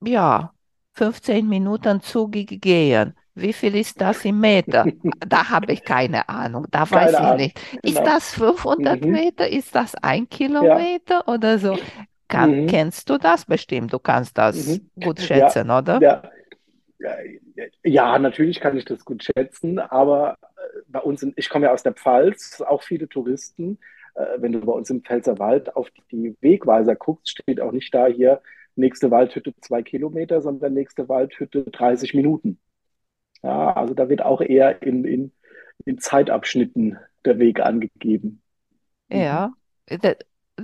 ja, 0.04 0.52
15 0.94 1.48
Minuten 1.48 2.00
zügig 2.00 2.60
gehen. 2.60 3.14
Wie 3.34 3.52
viel 3.52 3.76
ist 3.76 4.00
das 4.00 4.24
im 4.24 4.40
Meter? 4.40 4.90
Da 5.20 5.48
habe 5.50 5.72
ich 5.72 5.84
keine 5.84 6.28
Ahnung, 6.28 6.66
da 6.70 6.90
weiß 6.90 7.18
Keine 7.18 7.20
ich 7.20 7.32
Ahnung. 7.32 7.34
nicht. 7.34 7.58
Ist 7.82 8.04
Genau. 8.04 8.06
das 8.06 8.34
500 8.34 9.06
Mhm. 9.06 9.08
Meter? 9.08 9.48
Ist 9.48 9.74
das 9.74 9.94
ein 9.96 10.28
Kilometer 10.28 11.26
oder 11.28 11.58
so? 11.58 11.78
Kann, 12.32 12.50
Mhm. 12.50 12.66
Kennst 12.66 13.10
du 13.10 13.18
das 13.18 13.44
bestimmt? 13.46 13.92
Du 13.92 13.98
kannst 13.98 14.38
das 14.38 14.80
Mhm. 14.80 14.90
gut 15.00 15.20
Ja, 15.30 15.54
schätzen, 15.54 15.70
oder? 15.70 16.04
ja, 16.04 16.22
ja, 17.00 17.16
ja, 17.84 18.18
natürlich 18.18 18.60
kann 18.60 18.76
ich 18.76 18.84
das 18.84 19.04
gut 19.04 19.24
schätzen, 19.24 19.78
aber 19.78 20.38
äh, 20.56 20.80
bei 20.88 21.00
uns, 21.00 21.22
in, 21.22 21.34
ich 21.36 21.48
komme 21.50 21.66
ja 21.66 21.72
aus 21.72 21.82
der 21.82 21.94
Pfalz, 21.94 22.60
auch 22.62 22.82
viele 22.82 23.08
Touristen. 23.08 23.78
Äh, 24.14 24.26
Wenn 24.38 24.52
du 24.52 24.60
bei 24.60 24.72
uns 24.72 24.90
im 24.90 25.02
Pfälzerwald 25.02 25.76
auf 25.76 25.90
die 26.12 26.36
Wegweiser 26.40 26.96
guckst, 26.96 27.30
steht 27.30 27.60
auch 27.60 27.72
nicht 27.72 27.94
da 27.94 28.06
hier 28.06 28.42
nächste 28.76 29.10
Waldhütte 29.10 29.54
zwei 29.60 29.82
Kilometer, 29.82 30.42
sondern 30.42 30.74
nächste 30.74 31.08
Waldhütte 31.08 31.64
30 31.64 32.14
Minuten. 32.14 32.60
Ja, 33.42 33.72
also 33.74 33.94
da 33.94 34.08
wird 34.08 34.22
auch 34.22 34.40
eher 34.42 34.82
in, 34.82 35.04
in, 35.04 35.32
in 35.86 35.98
Zeitabschnitten 35.98 36.98
der 37.24 37.38
Weg 37.38 37.60
angegeben. 37.60 38.42
Mhm. 39.10 39.26
Ja. 39.28 39.52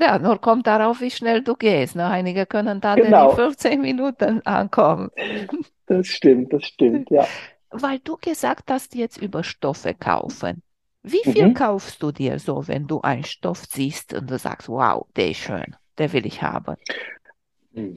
Ja, 0.01 0.19
nur 0.19 0.41
kommt 0.41 0.67
darauf, 0.67 1.01
wie 1.01 1.11
schnell 1.11 1.43
du 1.43 1.55
gehst. 1.57 1.97
Ne? 1.97 2.07
Einige 2.07 2.47
können 2.47 2.81
da 2.81 2.97
dann 2.97 3.17
in 3.19 3.29
Genau, 3.29 3.31
15 3.31 3.81
Minuten 3.81 4.43
ankommen. 4.47 5.11
das 5.87 6.07
stimmt, 6.07 6.53
das 6.53 6.65
stimmt, 6.65 7.11
ja. 7.11 7.33
Weil 7.71 7.99
du 8.01 8.17
gesagt 8.19 8.71
hast, 8.71 8.95
jetzt 8.95 9.17
über 9.17 9.43
Stoffe 9.43 9.95
kaufen. 9.95 10.63
Wie 11.03 11.25
viel 11.25 11.49
Mhm. 11.49 11.55
kaufst 11.55 12.03
du 12.03 12.13
dir 12.13 12.39
so, 12.39 12.67
wenn 12.69 12.87
du 12.87 13.01
einen 13.01 13.25
Stoff 13.25 13.65
siehst 13.65 14.13
und 14.15 14.31
du 14.31 14.39
sagst, 14.39 14.69
wow, 14.69 15.07
der 15.17 15.31
ist 15.31 15.39
schön, 15.39 15.77
der 15.99 16.13
will 16.13 16.27
ich 16.27 16.43
haben? 16.43 16.77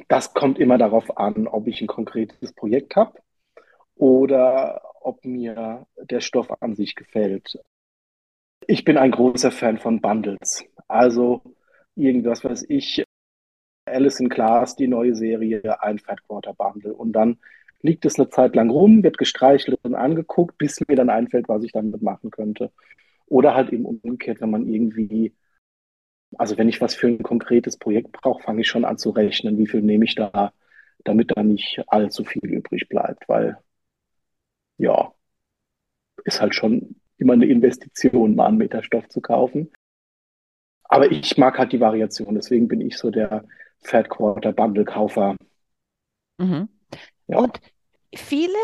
Das 0.07 0.33
kommt 0.33 0.59
immer 0.59 0.77
darauf 0.77 1.17
an, 1.17 1.45
ob 1.47 1.67
ich 1.67 1.81
ein 1.81 1.87
konkretes 1.87 2.53
Projekt 2.53 2.95
habe 2.95 3.19
oder 3.95 4.81
ob 5.01 5.25
mir 5.25 5.87
der 5.97 6.21
Stoff 6.21 6.51
an 6.61 6.75
sich 6.75 6.95
gefällt. 6.95 7.59
Ich 8.65 8.83
bin 8.85 8.97
ein 8.97 9.11
großer 9.11 9.51
Fan 9.51 9.77
von 9.77 10.01
Bundles. 10.01 10.65
Also 10.87 11.43
irgendwas, 12.01 12.43
was 12.43 12.63
ich, 12.67 13.03
Alice 13.85 14.19
in 14.19 14.29
Class, 14.29 14.75
die 14.75 14.87
neue 14.87 15.15
Serie, 15.15 15.81
ein 15.81 15.99
Fat 15.99 16.23
Quarter 16.27 16.53
Bundle. 16.53 16.93
Und 16.93 17.13
dann 17.13 17.39
liegt 17.81 18.05
es 18.05 18.19
eine 18.19 18.29
Zeit 18.29 18.55
lang 18.55 18.69
rum, 18.69 19.03
wird 19.03 19.17
gestreichelt 19.17 19.79
und 19.83 19.95
angeguckt, 19.95 20.57
bis 20.57 20.79
mir 20.87 20.95
dann 20.95 21.09
einfällt, 21.09 21.49
was 21.49 21.63
ich 21.63 21.71
damit 21.71 22.01
machen 22.01 22.31
könnte. 22.31 22.71
Oder 23.27 23.55
halt 23.55 23.71
eben 23.73 23.85
umgekehrt, 23.85 24.41
wenn 24.41 24.51
man 24.51 24.67
irgendwie, 24.67 25.33
also 26.37 26.57
wenn 26.57 26.69
ich 26.69 26.81
was 26.81 26.95
für 26.95 27.07
ein 27.07 27.23
konkretes 27.23 27.77
Projekt 27.77 28.11
brauche, 28.11 28.43
fange 28.43 28.61
ich 28.61 28.67
schon 28.67 28.85
an 28.85 28.97
zu 28.97 29.11
rechnen, 29.11 29.57
wie 29.57 29.67
viel 29.67 29.81
nehme 29.81 30.05
ich 30.05 30.15
da, 30.15 30.53
damit 31.03 31.31
da 31.35 31.43
nicht 31.43 31.81
allzu 31.87 32.23
viel 32.23 32.45
übrig 32.45 32.87
bleibt, 32.89 33.27
weil 33.29 33.57
ja, 34.77 35.13
ist 36.25 36.41
halt 36.41 36.55
schon 36.55 36.95
immer 37.17 37.33
eine 37.33 37.45
Investition, 37.45 38.35
mal 38.35 38.47
einen 38.47 38.57
Meter 38.57 38.83
Stoff 38.83 39.07
zu 39.09 39.21
kaufen. 39.21 39.71
Aber 40.91 41.09
ich 41.09 41.37
mag 41.37 41.57
halt 41.57 41.71
die 41.71 41.79
Variation, 41.79 42.35
deswegen 42.35 42.67
bin 42.67 42.81
ich 42.81 42.97
so 42.97 43.11
der 43.11 43.45
Fat 43.79 44.09
Quarter 44.09 44.51
Bundle 44.51 44.83
Kaufer. 44.83 45.37
Mhm. 46.37 46.67
Ja. 47.27 47.37
Und 47.37 47.61
viele 48.13 48.57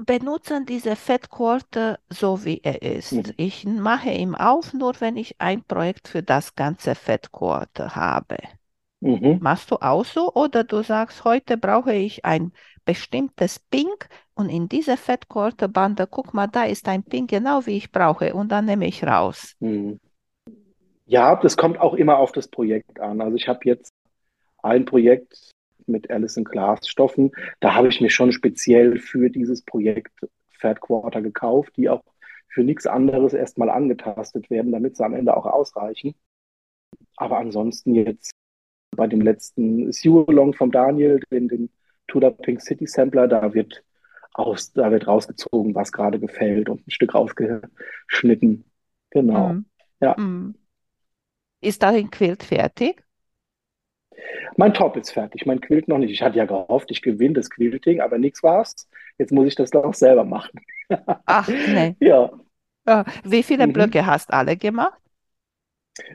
benutzen 0.00 0.64
diese 0.64 0.96
Fat 0.96 1.28
Quarter 1.28 1.98
so, 2.08 2.42
wie 2.46 2.60
er 2.62 2.80
ist. 2.80 3.12
Mhm. 3.12 3.34
Ich 3.36 3.66
mache 3.66 4.10
ihn 4.10 4.34
auf, 4.34 4.72
nur 4.72 4.98
wenn 5.00 5.18
ich 5.18 5.38
ein 5.42 5.62
Projekt 5.62 6.08
für 6.08 6.22
das 6.22 6.54
ganze 6.54 6.94
Fat 6.94 7.30
Quarter 7.32 7.94
habe. 7.94 8.38
Mhm. 9.00 9.40
Machst 9.42 9.70
du 9.70 9.76
auch 9.76 10.06
so 10.06 10.32
oder 10.32 10.64
du 10.64 10.82
sagst, 10.82 11.24
heute 11.24 11.58
brauche 11.58 11.92
ich 11.92 12.24
ein 12.24 12.52
bestimmtes 12.86 13.58
Pink 13.58 14.08
und 14.32 14.48
in 14.48 14.70
diese 14.70 14.96
Fat 14.96 15.28
Quarter 15.28 15.68
Bande, 15.68 16.06
guck 16.06 16.32
mal, 16.32 16.46
da 16.46 16.64
ist 16.64 16.88
ein 16.88 17.02
Pink 17.02 17.28
genau 17.28 17.66
wie 17.66 17.76
ich 17.76 17.92
brauche 17.92 18.32
und 18.32 18.48
dann 18.50 18.64
nehme 18.64 18.86
ich 18.86 19.04
raus. 19.04 19.54
Mhm. 19.60 20.00
Ja, 21.06 21.36
das 21.36 21.56
kommt 21.56 21.78
auch 21.78 21.94
immer 21.94 22.18
auf 22.18 22.32
das 22.32 22.48
Projekt 22.48 23.00
an. 23.00 23.20
Also 23.20 23.36
ich 23.36 23.48
habe 23.48 23.60
jetzt 23.64 23.92
ein 24.62 24.84
Projekt 24.84 25.52
mit 25.86 26.10
Alice 26.10 26.36
in 26.36 26.44
Glass 26.44 26.88
Stoffen. 26.88 27.32
Da 27.60 27.74
habe 27.74 27.88
ich 27.88 28.00
mir 28.00 28.10
schon 28.10 28.32
speziell 28.32 28.98
für 28.98 29.28
dieses 29.28 29.62
Projekt 29.62 30.12
Fat 30.58 30.80
Quarter 30.80 31.20
gekauft, 31.20 31.76
die 31.76 31.88
auch 31.90 32.02
für 32.48 32.64
nichts 32.64 32.86
anderes 32.86 33.34
erstmal 33.34 33.68
angetastet 33.68 34.48
werden, 34.48 34.72
damit 34.72 34.96
sie 34.96 35.04
am 35.04 35.14
Ende 35.14 35.36
auch 35.36 35.44
ausreichen. 35.44 36.14
Aber 37.16 37.38
ansonsten 37.38 37.94
jetzt 37.94 38.30
bei 38.96 39.06
dem 39.06 39.20
letzten 39.20 39.92
Sue-Along 39.92 40.54
vom 40.54 40.70
Daniel, 40.70 41.20
den, 41.30 41.48
den 41.48 41.70
Tudor 42.06 42.30
Pink 42.30 42.62
City 42.62 42.86
Sampler, 42.86 43.28
da 43.28 43.52
wird 43.54 43.82
aus, 44.32 44.72
da 44.72 44.90
wird 44.90 45.06
rausgezogen, 45.06 45.74
was 45.74 45.92
gerade 45.92 46.18
gefällt 46.18 46.68
und 46.68 46.86
ein 46.86 46.90
Stück 46.90 47.14
rausgeschnitten. 47.14 48.64
Genau. 49.10 49.48
Mm, 49.54 49.64
Ja. 50.00 50.18
mm. 50.18 50.54
Ist 51.64 51.82
dein 51.82 52.10
Quilt 52.10 52.42
fertig? 52.44 53.02
Mein 54.56 54.74
Top 54.74 54.96
ist 54.96 55.10
fertig, 55.12 55.46
mein 55.46 55.60
Quilt 55.60 55.88
noch 55.88 55.98
nicht. 55.98 56.10
Ich 56.10 56.22
hatte 56.22 56.38
ja 56.38 56.44
gehofft, 56.44 56.90
ich 56.90 57.02
gewinne 57.02 57.34
das 57.34 57.50
Quilting, 57.50 58.00
aber 58.00 58.18
nichts 58.18 58.42
war's. 58.42 58.88
Jetzt 59.18 59.32
muss 59.32 59.46
ich 59.46 59.54
das 59.54 59.70
doch 59.70 59.94
selber 59.94 60.24
machen. 60.24 60.60
Ach, 61.26 61.54
nee. 61.66 61.96
Ja, 62.00 62.30
Wie 63.24 63.42
viele 63.42 63.66
Mhm. 63.66 63.72
Blöcke 63.72 64.06
hast 64.06 64.32
alle 64.32 64.56
gemacht? 64.56 65.00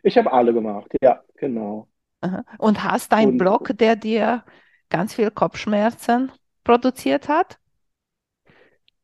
ich 0.03 0.17
habe 0.17 0.31
alle 0.33 0.53
gemacht. 0.53 0.91
Ja, 1.01 1.23
genau. 1.35 1.87
Aha. 2.21 2.43
Und 2.57 2.83
hast 2.83 3.11
einen 3.13 3.31
Und- 3.31 3.37
Block, 3.37 3.71
der 3.77 3.95
dir 3.97 4.43
ganz 4.89 5.13
viel 5.15 5.31
Kopfschmerzen 5.31 6.31
produziert 6.63 7.27
hat? 7.29 7.59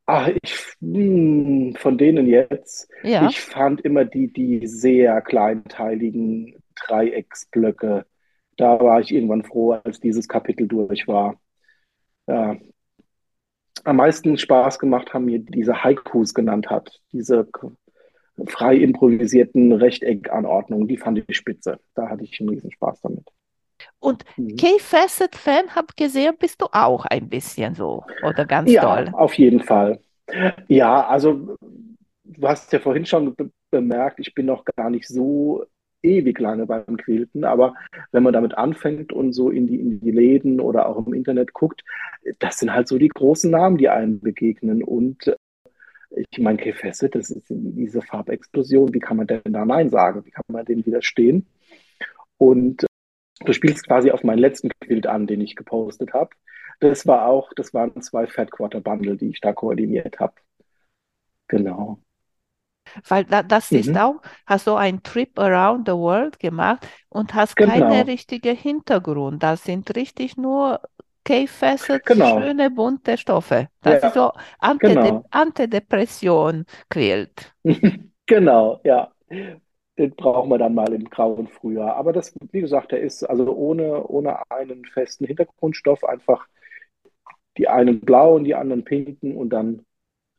Ach, 0.08 0.28
ich, 0.28 0.76
hm, 0.82 1.76
von 1.78 1.98
denen 1.98 2.28
jetzt, 2.28 2.90
Ja. 3.04 3.28
ich 3.28 3.40
fand 3.42 3.82
immer 3.82 4.06
die, 4.06 4.32
die 4.32 4.68
sehr 4.68 5.22
kleinteiligen 5.22 6.56
Dreiecksblöcke. 6.76 8.06
Da 8.58 8.80
war 8.80 9.00
ich 9.02 9.12
irgendwann 9.12 9.44
froh, 9.44 9.72
als 9.72 10.00
dieses 10.00 10.28
Kapitel 10.28 10.68
durch 10.68 11.08
war. 11.08 11.40
Ja. 12.28 12.58
Am 13.84 13.98
meisten 13.98 14.38
Spaß 14.38 14.80
gemacht 14.80 15.14
haben 15.14 15.26
mir 15.26 15.40
diese 15.40 15.84
Haikus 15.84 16.34
genannt 16.34 16.70
hat, 16.70 17.02
diese 17.12 17.48
frei 18.48 18.76
improvisierten 18.78 19.72
Rechteckanordnungen, 19.74 20.88
die 20.88 20.98
fand 20.98 21.24
ich 21.28 21.38
spitze. 21.38 21.80
Da 21.94 22.10
hatte 22.10 22.24
ich 22.24 22.40
einen 22.40 22.50
riesen 22.50 22.72
Spaß 22.72 23.02
damit. 23.02 23.30
Und 24.06 24.26
Mhm. 24.38 24.58
Kay 24.58 24.80
Fassett-Fan, 24.80 25.76
habe 25.76 25.88
gesehen, 25.98 26.36
bist 26.40 26.62
du 26.62 26.68
auch 26.72 27.06
ein 27.06 27.30
bisschen 27.30 27.76
so 27.76 28.06
oder 28.22 28.46
ganz 28.46 28.74
Ja, 28.74 28.80
toll. 28.80 29.14
auf 29.14 29.34
jeden 29.36 29.62
Fall. 29.62 30.00
Ja, 30.68 31.08
also 31.08 31.58
du 32.24 32.48
hast 32.48 32.72
ja 32.74 32.80
vorhin 32.80 33.06
schon 33.06 33.36
be 33.36 33.52
bemerkt, 33.72 34.20
ich 34.20 34.34
bin 34.34 34.46
noch 34.48 34.66
gar 34.66 34.90
nicht 34.90 35.08
so 35.08 35.66
ewig 36.04 36.40
lange 36.40 36.66
beim 36.68 36.98
Quilten, 36.98 37.44
aber 37.46 37.76
wenn 38.12 38.24
man 38.24 38.34
damit 38.34 38.58
anfängt 38.58 39.14
und 39.14 39.34
so 39.34 39.50
in 39.50 39.68
die, 39.68 39.80
in 39.80 40.00
die 40.00 40.12
Läden 40.12 40.62
oder 40.62 40.88
auch 40.88 41.06
im 41.08 41.14
Internet 41.14 41.54
guckt, 41.54 41.84
das 42.40 42.60
sind 42.60 42.74
halt 42.74 42.88
so 42.88 42.98
die 42.98 43.10
großen 43.10 43.52
Namen, 43.52 43.78
die 43.78 43.90
einem 43.90 44.22
begegnen. 44.22 44.84
Und 44.84 45.28
äh, 45.28 45.36
ich 46.32 46.40
meine, 46.40 46.58
Kay 46.60 46.74
Fassett, 46.74 47.16
das 47.16 47.30
ist 47.32 47.48
diese 47.50 48.02
Farbexplosion, 48.02 48.94
wie 48.94 49.00
kann 49.00 49.18
man 49.18 49.28
denn 49.28 49.42
da 49.46 49.66
Nein 49.66 49.90
sagen? 49.90 50.26
Wie 50.26 50.32
kann 50.32 50.44
man 50.50 50.66
dem 50.66 50.86
widerstehen? 50.86 51.48
Und 52.38 52.86
du 53.42 53.54
spielst 53.54 53.88
quasi 53.88 54.12
auf 54.12 54.24
meinen 54.24 54.40
letzten 54.40 54.70
Quilt 54.82 55.08
an, 55.08 55.28
den 55.28 55.42
ich 55.42 55.56
gepostet 55.56 56.14
habe. 56.14 56.32
Das 56.80 57.08
war 57.08 57.28
auch, 57.28 57.52
das 57.56 57.74
waren 57.74 58.02
zwei 58.02 58.28
Fat 58.28 58.52
Quarter 58.52 58.82
Bundle, 58.82 59.18
die 59.18 59.30
ich 59.30 59.42
da 59.42 59.54
koordiniert 59.54 60.20
habe. 60.20 60.36
Genau. 61.50 62.00
Weil 63.08 63.26
da, 63.26 63.44
das 63.44 63.74
ist 63.74 63.96
Mhm. 63.96 63.98
auch, 63.98 64.22
hast 64.46 64.68
du 64.68 64.76
einen 64.76 65.02
Trip 65.04 65.38
around 65.40 65.88
the 65.88 65.94
world 65.94 66.40
gemacht 66.40 66.88
und 67.10 67.34
hast 67.34 67.58
Genau. 67.58 68.08
richtige 68.08 68.52
Hintergrund. 68.52 69.44
Das 69.44 69.64
sind 69.64 69.96
richtig 69.96 70.38
nur 70.38 70.82
Kay 71.24 71.48
Fassett, 71.48 72.04
Genau. 72.06 72.24
schöne 72.24 72.70
bunte 72.72 73.18
Stoffe. 73.18 73.70
Das 73.82 74.04
ist 74.04 74.14
Ja, 74.14 74.14
so 74.14 74.32
Antide 74.60 75.14
genau. 75.14 75.30
Antidepression 75.32 76.66
quält. 76.90 77.54
Genau, 78.28 78.82
ja. 78.84 79.12
Den 79.98 80.16
brauchen 80.16 80.50
wir 80.50 80.58
dann 80.58 80.76
mal 80.76 80.92
im 80.94 81.10
grauen 81.10 81.48
Frühjahr. 81.48 81.96
Aber 81.96 82.12
das, 82.12 82.34
wie 82.52 82.62
gesagt, 82.62 82.92
der 82.92 83.02
ist 83.02 83.24
also 83.24 83.56
ohne, 83.56 84.06
ohne 84.08 84.40
einen 84.52 84.86
festen 84.86 85.26
Hintergrundstoff 85.26 86.04
einfach 86.04 86.48
die 87.58 87.70
einen 87.70 88.02
blauen, 88.02 88.44
die 88.44 88.56
anderen 88.56 88.84
pinken 88.84 89.36
und 89.36 89.50
dann 89.50 89.86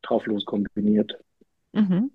drauf 0.03 0.27
los 0.27 0.45
kombiniert. 0.45 1.19
Mhm. 1.73 2.11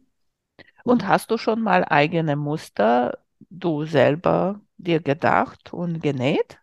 Und 0.83 1.07
hast 1.07 1.31
du 1.31 1.37
schon 1.37 1.61
mal 1.61 1.85
eigene 1.85 2.35
Muster 2.35 3.19
du 3.49 3.85
selber 3.85 4.61
dir 4.77 4.99
gedacht 4.99 5.73
und 5.73 6.01
genäht? 6.01 6.59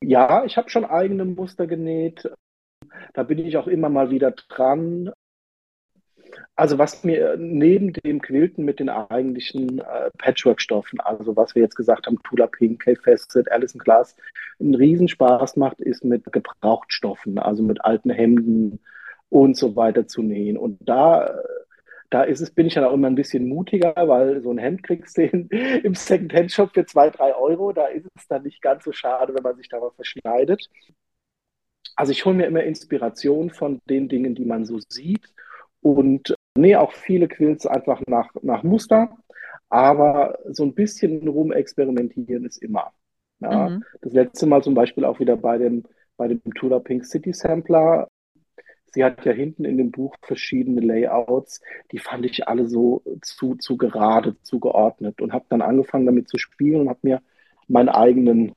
Ja, 0.00 0.44
ich 0.44 0.56
habe 0.56 0.70
schon 0.70 0.84
eigene 0.84 1.24
Muster 1.24 1.66
genäht. 1.66 2.30
Da 3.14 3.24
bin 3.24 3.38
ich 3.38 3.56
auch 3.56 3.66
immer 3.66 3.88
mal 3.88 4.10
wieder 4.10 4.30
dran. 4.30 5.10
Also 6.56 6.78
was 6.78 7.04
mir 7.04 7.36
neben 7.38 7.92
dem 7.92 8.20
Quilten 8.20 8.64
mit 8.64 8.80
den 8.80 8.88
eigentlichen 8.88 9.78
äh, 9.78 10.10
Patchwork-Stoffen, 10.18 11.00
also 11.00 11.36
was 11.36 11.54
wir 11.54 11.62
jetzt 11.62 11.76
gesagt 11.76 12.06
haben, 12.06 12.18
Tula 12.24 12.46
Pink, 12.46 12.82
Kay 12.82 12.96
Facet, 12.96 13.50
Alison 13.50 13.78
Glass, 13.78 14.16
einen 14.60 14.74
Riesenspaß 14.74 15.56
macht, 15.56 15.80
ist 15.80 16.04
mit 16.04 16.24
Gebrauchtstoffen, 16.32 17.38
also 17.38 17.62
mit 17.62 17.84
alten 17.84 18.10
Hemden 18.10 18.80
und 19.28 19.56
so 19.56 19.76
weiter 19.76 20.06
zu 20.06 20.22
nähen. 20.22 20.56
Und 20.56 20.78
da, 20.80 21.38
da 22.10 22.22
ist 22.22 22.40
es, 22.40 22.50
bin 22.50 22.66
ich 22.66 22.74
dann 22.74 22.84
auch 22.84 22.94
immer 22.94 23.08
ein 23.08 23.14
bisschen 23.14 23.48
mutiger, 23.48 23.94
weil 23.96 24.40
so 24.42 24.50
ein 24.50 24.58
Hemd 24.58 24.82
kriegst 24.82 25.16
du 25.18 25.22
in, 25.22 25.48
im 25.84 25.94
Second-Hand-Shop 25.94 26.70
für 26.74 26.86
zwei, 26.86 27.10
drei 27.10 27.34
Euro. 27.34 27.72
Da 27.72 27.86
ist 27.86 28.06
es 28.16 28.26
dann 28.26 28.42
nicht 28.42 28.62
ganz 28.62 28.84
so 28.84 28.92
schade, 28.92 29.34
wenn 29.34 29.42
man 29.42 29.56
sich 29.56 29.68
da 29.68 29.78
mal 29.78 29.92
verschneidet. 29.92 30.68
Also 31.96 32.12
ich 32.12 32.24
hole 32.24 32.36
mir 32.36 32.46
immer 32.46 32.62
Inspiration 32.62 33.50
von 33.50 33.80
den 33.88 34.08
Dingen, 34.08 34.34
die 34.34 34.44
man 34.44 34.64
so 34.64 34.78
sieht 34.88 35.32
und 35.82 36.34
nähe 36.56 36.80
auch 36.80 36.92
viele 36.92 37.28
Quilts 37.28 37.66
einfach 37.66 38.02
nach, 38.06 38.30
nach 38.42 38.62
Muster, 38.62 39.16
aber 39.68 40.38
so 40.50 40.64
ein 40.64 40.74
bisschen 40.74 41.26
rumexperimentieren 41.28 42.44
ist 42.44 42.58
immer. 42.58 42.92
Ja, 43.40 43.70
Mhm. 43.70 43.84
das 44.00 44.12
letzte 44.12 44.46
Mal 44.46 44.62
zum 44.62 44.74
Beispiel 44.74 45.04
auch 45.04 45.20
wieder 45.20 45.36
bei 45.36 45.58
dem, 45.58 45.84
bei 46.16 46.28
dem 46.28 46.42
Tula 46.54 46.80
Pink 46.80 47.04
City 47.06 47.32
Sampler. 47.32 48.08
Sie 48.92 49.04
hat 49.04 49.24
ja 49.26 49.32
hinten 49.32 49.64
in 49.64 49.76
dem 49.76 49.90
Buch 49.90 50.14
verschiedene 50.22 50.80
Layouts, 50.80 51.60
die 51.92 51.98
fand 51.98 52.24
ich 52.26 52.48
alle 52.48 52.66
so 52.68 53.02
zu, 53.22 53.54
zu 53.56 53.76
gerade, 53.76 54.40
zu 54.42 54.60
geordnet 54.60 55.20
und 55.20 55.32
habe 55.32 55.44
dann 55.50 55.62
angefangen 55.62 56.06
damit 56.06 56.28
zu 56.28 56.38
spielen 56.38 56.82
und 56.82 56.88
habe 56.88 57.00
mir 57.02 57.22
meinen 57.68 57.90
eigenen 57.90 58.52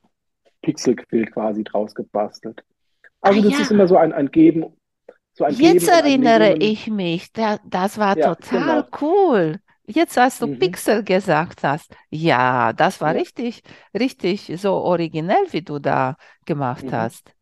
Pixel-Quilt 0.62 1.34
quasi 1.34 1.63
draus 1.63 1.96
gebastelt. 1.96 2.63
Ah 3.24 3.32
Also 3.32 3.41
das 3.41 3.60
ist 3.60 3.72
ja, 3.72 3.72
immer 3.72 3.88
so 3.88 3.98
ein, 3.98 4.13
ein 4.13 4.32
Geben, 4.32 4.65
so 5.34 5.44
ein 5.46 5.58
jetzt 5.58 5.88
erinnere 5.89 6.56
Nehmen. 6.56 6.60
ich 6.60 6.88
mich. 6.88 7.32
Da, 7.34 7.60
das 7.65 7.98
war 7.98 8.20
Ja, 8.20 8.36
total 8.36 8.44
genau. 8.50 8.88
cool. 9.02 9.60
Jetzt, 9.86 10.17
als 10.17 10.39
du 10.39 10.48
Mhm. 10.48 10.48
Pixel 10.48 11.04
gesagt 11.04 11.63
hast, 11.63 11.96
ja, 12.10 12.72
das 12.74 13.02
war 13.02 13.13
Ja. 13.13 13.15
richtig, 13.15 13.63
richtig 13.94 14.52
so 14.62 14.74
originell, 14.74 15.46
wie 15.52 15.62
du 15.63 15.80
da 15.80 16.15
gemacht 16.46 16.91
Mhm. 16.91 16.91
hast. 16.94 17.34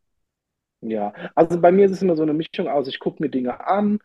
Ja, 0.81 1.13
also 1.35 1.59
bei 1.59 1.71
mir 1.71 1.85
ist 1.85 1.91
es 1.91 2.01
immer 2.01 2.15
so 2.15 2.23
eine 2.23 2.33
Mischung 2.33 2.67
aus, 2.67 2.87
ich 2.87 2.99
gucke 2.99 3.21
mir 3.21 3.29
Dinge 3.29 3.65
an 3.67 3.99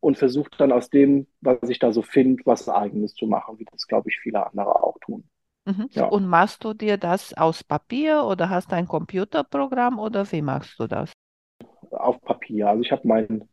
und 0.00 0.18
versuche 0.18 0.50
dann 0.58 0.72
aus 0.72 0.90
dem, 0.90 1.26
was 1.40 1.68
ich 1.68 1.78
da 1.78 1.92
so 1.92 2.02
finde, 2.02 2.42
was 2.46 2.68
Eigenes 2.68 3.14
zu 3.14 3.26
machen, 3.26 3.58
wie 3.58 3.64
das, 3.64 3.86
glaube 3.86 4.08
ich, 4.10 4.18
viele 4.18 4.46
andere 4.46 4.82
auch 4.82 4.98
tun. 5.00 5.28
Mhm. 5.66 5.88
Ja, 5.94 6.08
Und 6.08 6.26
machst 6.26 6.64
du 6.64 6.74
dir 6.74 6.96
das 6.98 7.32
aus 7.34 7.62
Papier 7.62 8.24
oder 8.24 8.50
hast 8.50 8.72
ein 8.72 8.88
Computerprogramm 8.88 9.98
oder 10.00 10.30
wie 10.32 10.42
machst 10.42 10.78
du 10.80 10.86
das? 10.88 11.12
auf 11.90 12.20
Papier. 12.22 12.37
Also 12.64 12.82
ich 12.82 12.92
habe 12.92 13.06
mein 13.08 13.48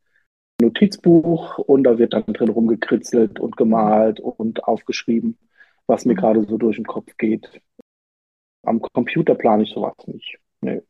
Notizbuch 0.62 1.60
und 1.60 1.86
da 1.86 2.00
wird 2.00 2.14
dann 2.14 2.26
drin 2.28 2.50
rumgekritzelt 2.50 3.40
und 3.40 3.58
gemalt 3.58 4.22
und 4.22 4.64
aufgeschrieben, 4.66 5.38
was 5.88 6.06
mir 6.06 6.14
Mhm. 6.14 6.16
gerade 6.16 6.44
so 6.46 6.58
durch 6.58 6.78
den 6.78 6.86
Kopf 6.88 7.18
geht. 7.18 7.62
Am 8.64 8.82
Computer 8.82 9.34
plane 9.36 9.64
ich 9.64 9.70
sowas 9.72 9.96
nicht. 10.08 10.40
Nee. 10.60 10.82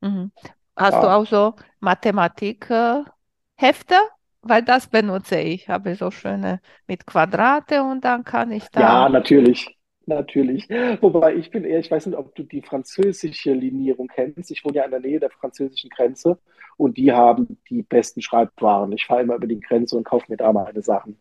Mhm. 0.00 0.32
Hast 0.76 1.02
du 1.02 1.06
Ja, 1.06 1.08
auch 1.08 1.26
so 1.26 1.54
Mathematik-Hefte? 1.80 3.94
Weil 4.42 4.62
das 4.62 4.86
benutze 4.88 5.40
ich. 5.40 5.68
Habe 5.68 5.94
so 5.96 6.10
schöne 6.10 6.60
mit 6.86 7.06
Quadrate 7.06 7.82
und 7.82 8.04
dann 8.04 8.24
kann 8.24 8.52
ich 8.52 8.70
ja, 8.74 8.80
da. 8.96 9.08
natürlich. 9.08 9.77
Natürlich. 10.08 10.66
Wobei 11.02 11.34
ich 11.34 11.50
bin 11.50 11.64
eher, 11.64 11.80
ich 11.80 11.90
weiß 11.90 12.06
nicht, 12.06 12.16
ob 12.16 12.34
du 12.34 12.42
die 12.42 12.62
französische 12.62 13.52
Linierung 13.52 14.08
kennst. 14.08 14.50
Ich 14.50 14.64
wohne 14.64 14.76
ja 14.78 14.84
in 14.84 14.90
der 14.90 15.00
Nähe 15.00 15.20
der 15.20 15.28
französischen 15.30 15.90
Grenze 15.90 16.38
und 16.78 16.96
die 16.96 17.12
haben 17.12 17.58
die 17.68 17.82
besten 17.82 18.22
Schreibwaren. 18.22 18.90
Ich 18.92 19.04
fahre 19.04 19.20
immer 19.22 19.34
über 19.34 19.46
die 19.46 19.60
Grenze 19.60 19.96
und 19.98 20.04
kaufe 20.04 20.24
mir 20.30 20.38
da 20.38 20.50
meine 20.52 20.80
Sachen. 20.80 21.20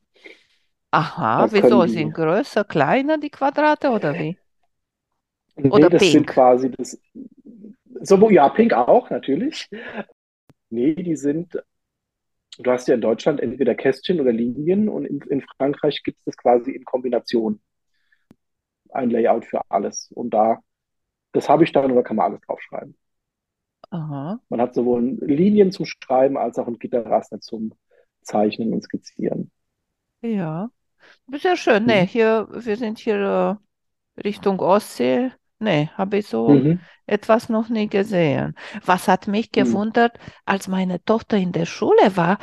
Aha, 0.91 1.47
wieso 1.51 1.85
können 1.85 1.87
sind 1.87 2.11
die. 2.11 2.13
größer, 2.13 2.65
kleiner 2.65 3.17
die 3.17 3.29
Quadrate 3.29 3.89
oder 3.91 4.17
wie? 4.19 4.37
Nee, 5.55 5.69
Oder 5.69 5.89
das 5.89 6.11
sind 6.11 6.25
pink? 6.25 6.27
quasi 6.27 6.71
das. 6.71 6.99
So, 8.01 8.29
ja, 8.29 8.49
Pink 8.49 8.73
auch, 8.73 9.09
natürlich. 9.09 9.67
Nee, 10.69 10.95
die 10.95 11.15
sind, 11.15 11.57
du 12.59 12.71
hast 12.71 12.87
ja 12.87 12.95
in 12.95 13.01
Deutschland 13.01 13.39
entweder 13.39 13.75
Kästchen 13.75 14.19
oder 14.21 14.31
Linien 14.31 14.89
und 14.89 15.05
in, 15.05 15.21
in 15.21 15.41
Frankreich 15.57 16.03
gibt 16.03 16.19
es 16.19 16.25
das 16.25 16.37
quasi 16.37 16.71
in 16.71 16.85
Kombination. 16.85 17.59
Ein 18.91 19.09
Layout 19.09 19.45
für 19.45 19.61
alles. 19.69 20.11
Und 20.13 20.31
da, 20.33 20.59
das 21.33 21.49
habe 21.49 21.63
ich 21.65 21.71
dann 21.73 21.95
da 21.95 22.01
kann 22.03 22.17
man 22.17 22.31
alles 22.33 22.41
draufschreiben. 22.43 22.97
Aha, 23.91 24.39
Man 24.49 24.59
hat 24.59 24.73
sowohl 24.73 25.17
Linien 25.21 25.71
zum 25.71 25.85
Schreiben 25.85 26.37
als 26.37 26.57
auch 26.59 26.67
ein 26.67 26.79
Gitterraster 26.79 27.39
zum 27.39 27.73
Zeichnen 28.23 28.73
und 28.73 28.83
Skizzieren. 28.83 29.51
ja. 30.21 30.69
Sehr 31.41 31.57
schön. 31.57 31.85
Nee, 31.85 32.05
Mhm. 32.05 32.07
hier, 32.07 32.47
wir 32.51 32.77
sind 32.77 32.99
hier 32.99 33.59
äh, 34.17 34.21
Richtung 34.23 34.59
Ostsee. 34.61 35.31
Nee, 35.59 35.89
habe 35.95 36.17
ich 36.19 36.27
so 36.27 36.63
Mhm. 36.63 36.87
etwas 37.07 37.49
noch 37.49 37.69
nie 37.69 37.87
gesehen. 37.89 38.55
Was 38.85 39.07
hat 39.07 39.27
mich 39.27 39.51
Mhm. 39.55 39.77
gewundert, 39.77 40.19
als 40.45 40.67
meine 40.67 41.03
Tochter 41.05 41.37
in 41.37 41.51
der 41.53 41.65
Schule 41.65 42.17
war, 42.17 42.39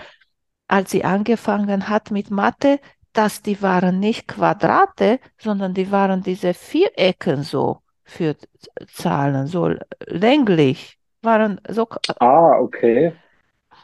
als 0.69 0.91
sie 0.93 1.05
angefangen 1.05 1.89
hat 1.89 2.11
mit 2.13 2.31
Mathe, 2.31 2.81
dass 3.15 3.43
die 3.43 3.63
waren 3.63 4.01
nicht 4.01 4.29
Quadrate, 4.29 5.21
sondern 5.39 5.75
die 5.75 5.91
waren 5.93 6.23
diese 6.23 6.55
Vierecken 6.55 7.43
so 7.43 7.81
für 8.05 8.37
Zahlen, 8.93 9.47
so 9.47 9.71
länglich, 10.07 10.99
waren 11.23 11.61
so. 11.69 11.89
Ah, 12.21 12.59
okay. 12.61 13.17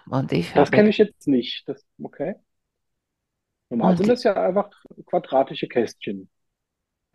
Und 0.06 0.32
ich 0.32 0.52
Das 0.54 0.70
kenne 0.72 0.90
ich 0.90 0.98
jetzt 0.98 1.26
nicht. 1.26 1.68
Das, 1.68 1.84
okay. 2.02 2.34
Normal 3.68 3.96
sind 3.96 4.06
das 4.08 4.22
ja 4.22 4.34
einfach 4.34 4.70
quadratische 5.06 5.66
Kästchen. 5.66 6.30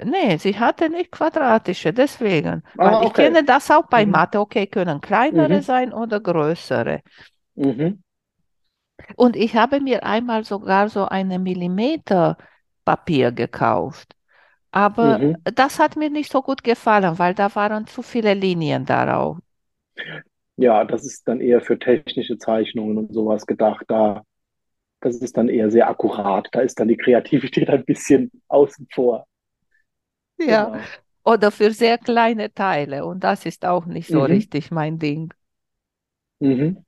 nee, 0.03 0.37
sie 0.37 0.57
hatte 0.59 0.89
nicht 0.89 1.11
quadratische, 1.11 1.93
deswegen, 1.93 2.63
Ah, 2.77 3.01
ich 3.01 3.13
okay. 3.13 3.13
kenne 3.13 3.43
das 3.43 3.71
auch 3.71 3.87
bei 3.87 4.05
Mhm. 4.05 4.05
Mathe. 4.05 4.39
Okay, 4.39 4.67
können 4.67 5.01
kleinere 5.01 5.61
Mhm. 5.61 5.61
sein 5.61 5.93
oder 5.93 6.19
größere. 6.19 7.01
Mhm. 7.55 7.99
Und 9.15 9.35
ich 9.35 9.55
habe 9.55 9.81
mir 9.81 10.03
einmal 10.03 10.43
sogar 10.45 10.89
so 10.89 11.05
eine 11.05 11.39
Millimeter 11.39 12.37
Papier 12.85 13.31
gekauft. 13.31 14.15
Aber 14.71 15.21
Mhm. 15.21 15.45
das 15.55 15.79
hat 15.79 15.95
mir 15.97 16.09
nicht 16.11 16.31
so 16.31 16.41
gut 16.43 16.63
gefallen, 16.63 17.19
weil 17.19 17.33
da 17.35 17.53
waren 17.55 17.87
zu 17.87 18.01
viele 18.03 18.33
Linien 18.35 18.85
darauf. 18.85 19.37
Ja, 20.57 20.83
das 20.85 21.05
ist 21.05 21.27
dann 21.27 21.41
eher 21.41 21.61
für 21.61 21.77
technische 21.79 22.37
Zeichnungen 22.37 22.97
und 22.97 23.13
sowas 23.13 23.45
gedacht. 23.45 23.85
Da, 23.87 24.23
das 25.01 25.17
ist 25.17 25.37
dann 25.37 25.49
eher 25.49 25.71
sehr 25.71 25.89
akkurat. 25.89 26.47
Da 26.53 26.61
ist 26.61 26.79
dann 26.79 26.89
die 26.89 26.97
Kreativität 26.97 27.69
ein 27.71 27.85
bisschen 27.85 28.31
außen 28.49 28.87
vor. 28.93 29.25
Ja, 30.37 30.71
Genau. 30.71 30.89
oder 31.25 31.51
für 31.51 31.71
sehr 31.71 31.97
kleine 31.97 32.53
Teile. 32.53 33.05
Und 33.05 33.23
das 33.23 33.45
ist 33.45 33.65
auch 33.65 33.85
nicht 33.85 34.09
so 34.11 34.23
Mhm. 34.23 34.25
richtig 34.25 34.71
mein 34.71 34.99
Ding. 34.99 35.33
Mhm. 36.41 36.85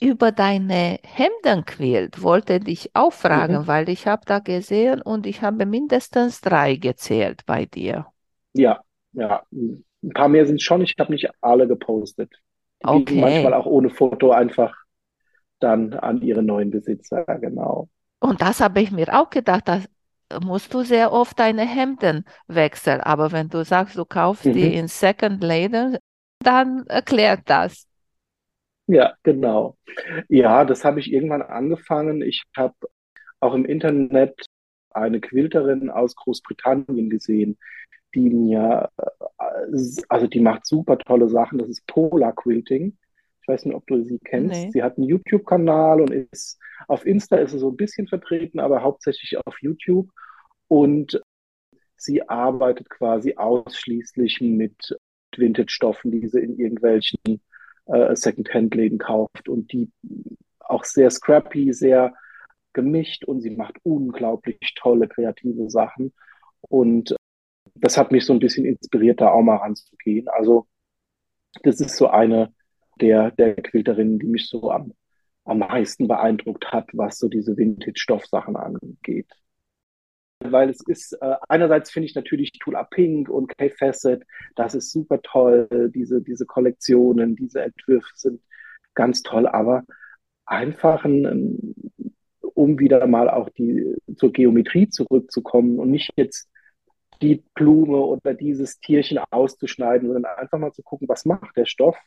Über 0.00 0.32
deine 0.32 0.98
Hemdenquilt 1.04 2.22
wollte 2.22 2.60
ich 2.66 2.90
auch 2.94 3.12
fragen, 3.12 3.66
Mhm. 3.66 3.66
weil 3.66 3.88
ich 3.88 4.06
habe 4.06 4.22
da 4.26 4.38
gesehen 4.40 5.00
und 5.00 5.26
ich 5.26 5.42
habe 5.42 5.64
mindestens 5.64 6.40
drei 6.40 6.74
gezählt 6.76 7.46
bei 7.46 7.66
dir. 7.66 8.06
Ja, 8.52 8.82
ja. 9.12 9.44
Ein 9.52 9.84
paar 10.14 10.28
mehr 10.28 10.46
sind 10.46 10.62
schon. 10.62 10.82
Ich 10.82 10.94
habe 10.98 11.12
nicht 11.12 11.28
alle 11.40 11.68
gepostet. 11.68 12.32
Die 12.82 13.04
gehen 13.04 13.20
manchmal 13.20 13.52
Okay. 13.52 13.54
auch 13.54 13.66
ohne 13.66 13.90
Foto 13.90 14.30
einfach 14.32 14.74
dann 15.60 15.94
an 15.94 16.22
ihre 16.22 16.42
neuen 16.42 16.70
Besitzer, 16.70 17.24
genau. 17.40 17.88
Und 18.20 18.40
das 18.42 18.60
habe 18.60 18.80
ich 18.80 18.90
mir 18.90 19.18
auch 19.18 19.30
gedacht, 19.30 19.68
da 19.68 19.80
musst 20.42 20.72
du 20.74 20.82
sehr 20.82 21.12
oft 21.12 21.38
deine 21.38 21.66
Hemden 21.66 22.24
wechseln. 22.46 23.00
Aber 23.00 23.32
wenn 23.32 23.48
du 23.48 23.64
sagst, 23.64 23.96
du 23.96 24.04
kaufst 24.04 24.54
die 24.54 24.74
Mhm. 24.74 24.74
in 24.74 24.88
Second-Läden, 24.88 25.98
dann 26.42 26.86
erklärt 26.86 27.42
das. 27.46 27.86
Ja, 28.90 29.14
genau. 29.22 29.76
Ja, 30.28 30.64
das 30.64 30.84
habe 30.84 30.98
ich 30.98 31.12
irgendwann 31.12 31.42
angefangen. 31.42 32.22
Ich 32.22 32.42
habe 32.56 32.74
auch 33.38 33.54
im 33.54 33.64
Internet 33.64 34.46
eine 34.90 35.20
Quilterin 35.20 35.90
aus 35.90 36.16
Großbritannien 36.16 37.08
gesehen, 37.08 37.56
die 38.14 38.28
mir, 38.30 38.90
äh, 38.98 39.76
also 40.08 40.26
die 40.26 40.40
macht 40.40 40.66
super 40.66 40.98
tolle 40.98 41.28
Sachen. 41.28 41.58
Das 41.58 41.68
ist 41.68 41.86
Polar 41.86 42.34
Quilting. 42.34 42.98
Ich 43.42 43.48
weiß 43.48 43.64
nicht, 43.64 43.76
ob 43.76 43.86
du 43.86 44.02
sie 44.02 44.18
kennst. 44.18 44.60
Nee. 44.60 44.70
Sie 44.72 44.82
hat 44.82 44.98
einen 44.98 45.06
YouTube-Kanal 45.06 46.00
und 46.00 46.10
ist 46.10 46.58
auf 46.88 47.06
Insta 47.06 47.36
ist 47.36 47.52
sie 47.52 47.58
so 47.58 47.70
ein 47.70 47.76
bisschen 47.76 48.08
vertreten, 48.08 48.58
aber 48.58 48.82
hauptsächlich 48.82 49.36
auf 49.46 49.56
YouTube. 49.62 50.08
Und 50.66 51.22
sie 51.96 52.28
arbeitet 52.28 52.90
quasi 52.90 53.34
ausschließlich 53.36 54.40
mit 54.40 54.98
Vintage-Stoffen, 55.36 56.10
die 56.10 56.26
sie 56.26 56.40
in 56.40 56.58
irgendwelchen 56.58 57.40
äh, 57.92 58.14
Second-Hand-Läden 58.14 58.98
kauft 58.98 59.48
und 59.48 59.72
die 59.72 59.90
auch 60.60 60.84
sehr 60.84 61.10
scrappy, 61.10 61.72
sehr 61.72 62.14
gemischt 62.72 63.24
und 63.24 63.40
sie 63.40 63.50
macht 63.50 63.76
unglaublich 63.82 64.58
tolle 64.76 65.08
kreative 65.08 65.68
Sachen. 65.70 66.12
Und 66.60 67.16
das 67.74 67.96
hat 67.96 68.12
mich 68.12 68.24
so 68.24 68.32
ein 68.32 68.38
bisschen 68.38 68.64
inspiriert, 68.64 69.20
da 69.20 69.30
auch 69.30 69.42
mal 69.42 69.56
ranzugehen. 69.56 70.28
Also 70.28 70.66
das 71.62 71.80
ist 71.80 71.96
so 71.96 72.08
eine 72.08 72.54
der, 73.00 73.30
der 73.32 73.54
Quilterinnen, 73.56 74.18
die 74.18 74.26
mich 74.26 74.48
so 74.48 74.70
am, 74.70 74.92
am 75.44 75.58
meisten 75.58 76.06
beeindruckt 76.06 76.72
hat, 76.72 76.90
was 76.92 77.18
so 77.18 77.28
diese 77.28 77.56
Vintage-Stoffsachen 77.56 78.56
angeht. 78.56 79.28
Weil 80.42 80.70
es 80.70 80.80
ist, 80.86 81.12
äh, 81.20 81.36
einerseits 81.48 81.90
finde 81.90 82.06
ich 82.06 82.14
natürlich 82.14 82.52
Tula 82.52 82.84
Pink 82.84 83.28
und 83.28 83.56
Kay 83.58 83.70
Facet, 83.70 84.24
das 84.56 84.74
ist 84.74 84.90
super 84.90 85.20
toll, 85.22 85.68
diese, 85.94 86.22
diese 86.22 86.46
Kollektionen, 86.46 87.36
diese 87.36 87.62
Entwürfe 87.62 88.10
sind 88.14 88.40
ganz 88.94 89.22
toll, 89.22 89.46
aber 89.46 89.84
einfach 90.46 91.04
ein, 91.04 91.74
um 92.40 92.78
wieder 92.78 93.06
mal 93.06 93.28
auch 93.30 93.48
die, 93.50 93.94
zur 94.16 94.32
Geometrie 94.32 94.88
zurückzukommen 94.88 95.78
und 95.78 95.90
nicht 95.90 96.10
jetzt 96.16 96.48
die 97.22 97.44
Blume 97.54 97.98
oder 97.98 98.34
dieses 98.34 98.80
Tierchen 98.80 99.18
auszuschneiden, 99.30 100.08
sondern 100.10 100.36
einfach 100.36 100.58
mal 100.58 100.72
zu 100.72 100.82
gucken, 100.82 101.08
was 101.08 101.24
macht 101.24 101.56
der 101.56 101.66
Stoff, 101.66 101.98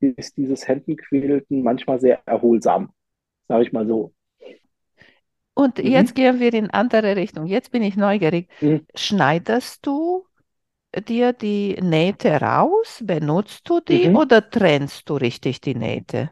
ist 0.00 0.36
dieses 0.36 0.68
Hemdenquilten 0.68 1.62
manchmal 1.62 2.00
sehr 2.00 2.20
erholsam, 2.26 2.92
sage 3.48 3.64
ich 3.64 3.72
mal 3.72 3.86
so. 3.86 4.12
Und 5.56 5.80
Mhm. 5.82 6.06
jetzt 6.06 6.14
gehen 6.16 6.40
wir 6.40 6.54
in 6.54 6.70
andere 6.70 7.16
Richtung. 7.16 7.46
Jetzt 7.48 7.72
bin 7.72 7.82
ich 7.82 7.96
neugierig. 7.96 8.50
Mhm. 8.60 8.86
Schneidest 8.96 9.86
du 9.86 10.26
dir 11.08 11.32
die 11.32 11.76
Nähte 11.82 12.40
raus? 12.40 13.02
Benutzt 13.04 13.68
du 13.70 13.80
die 13.80 14.10
Mhm. 14.10 14.14
oder 14.14 14.48
trennst 14.50 15.08
du 15.10 15.16
richtig 15.16 15.60
die 15.62 15.74
Nähte? 15.76 16.30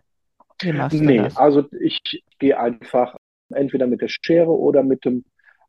Wie 0.60 0.72
machst 0.72 1.06
Nee, 1.06 1.16
das? 1.16 1.34
also 1.34 1.64
ich 1.80 2.00
gehe 2.38 2.58
einfach 2.58 3.16
entweder 3.52 3.86
mit 3.86 4.00
der 4.00 4.08
Schere 4.08 4.50
oder 4.50 4.82
mit 4.82 5.04
dem, 5.04 5.24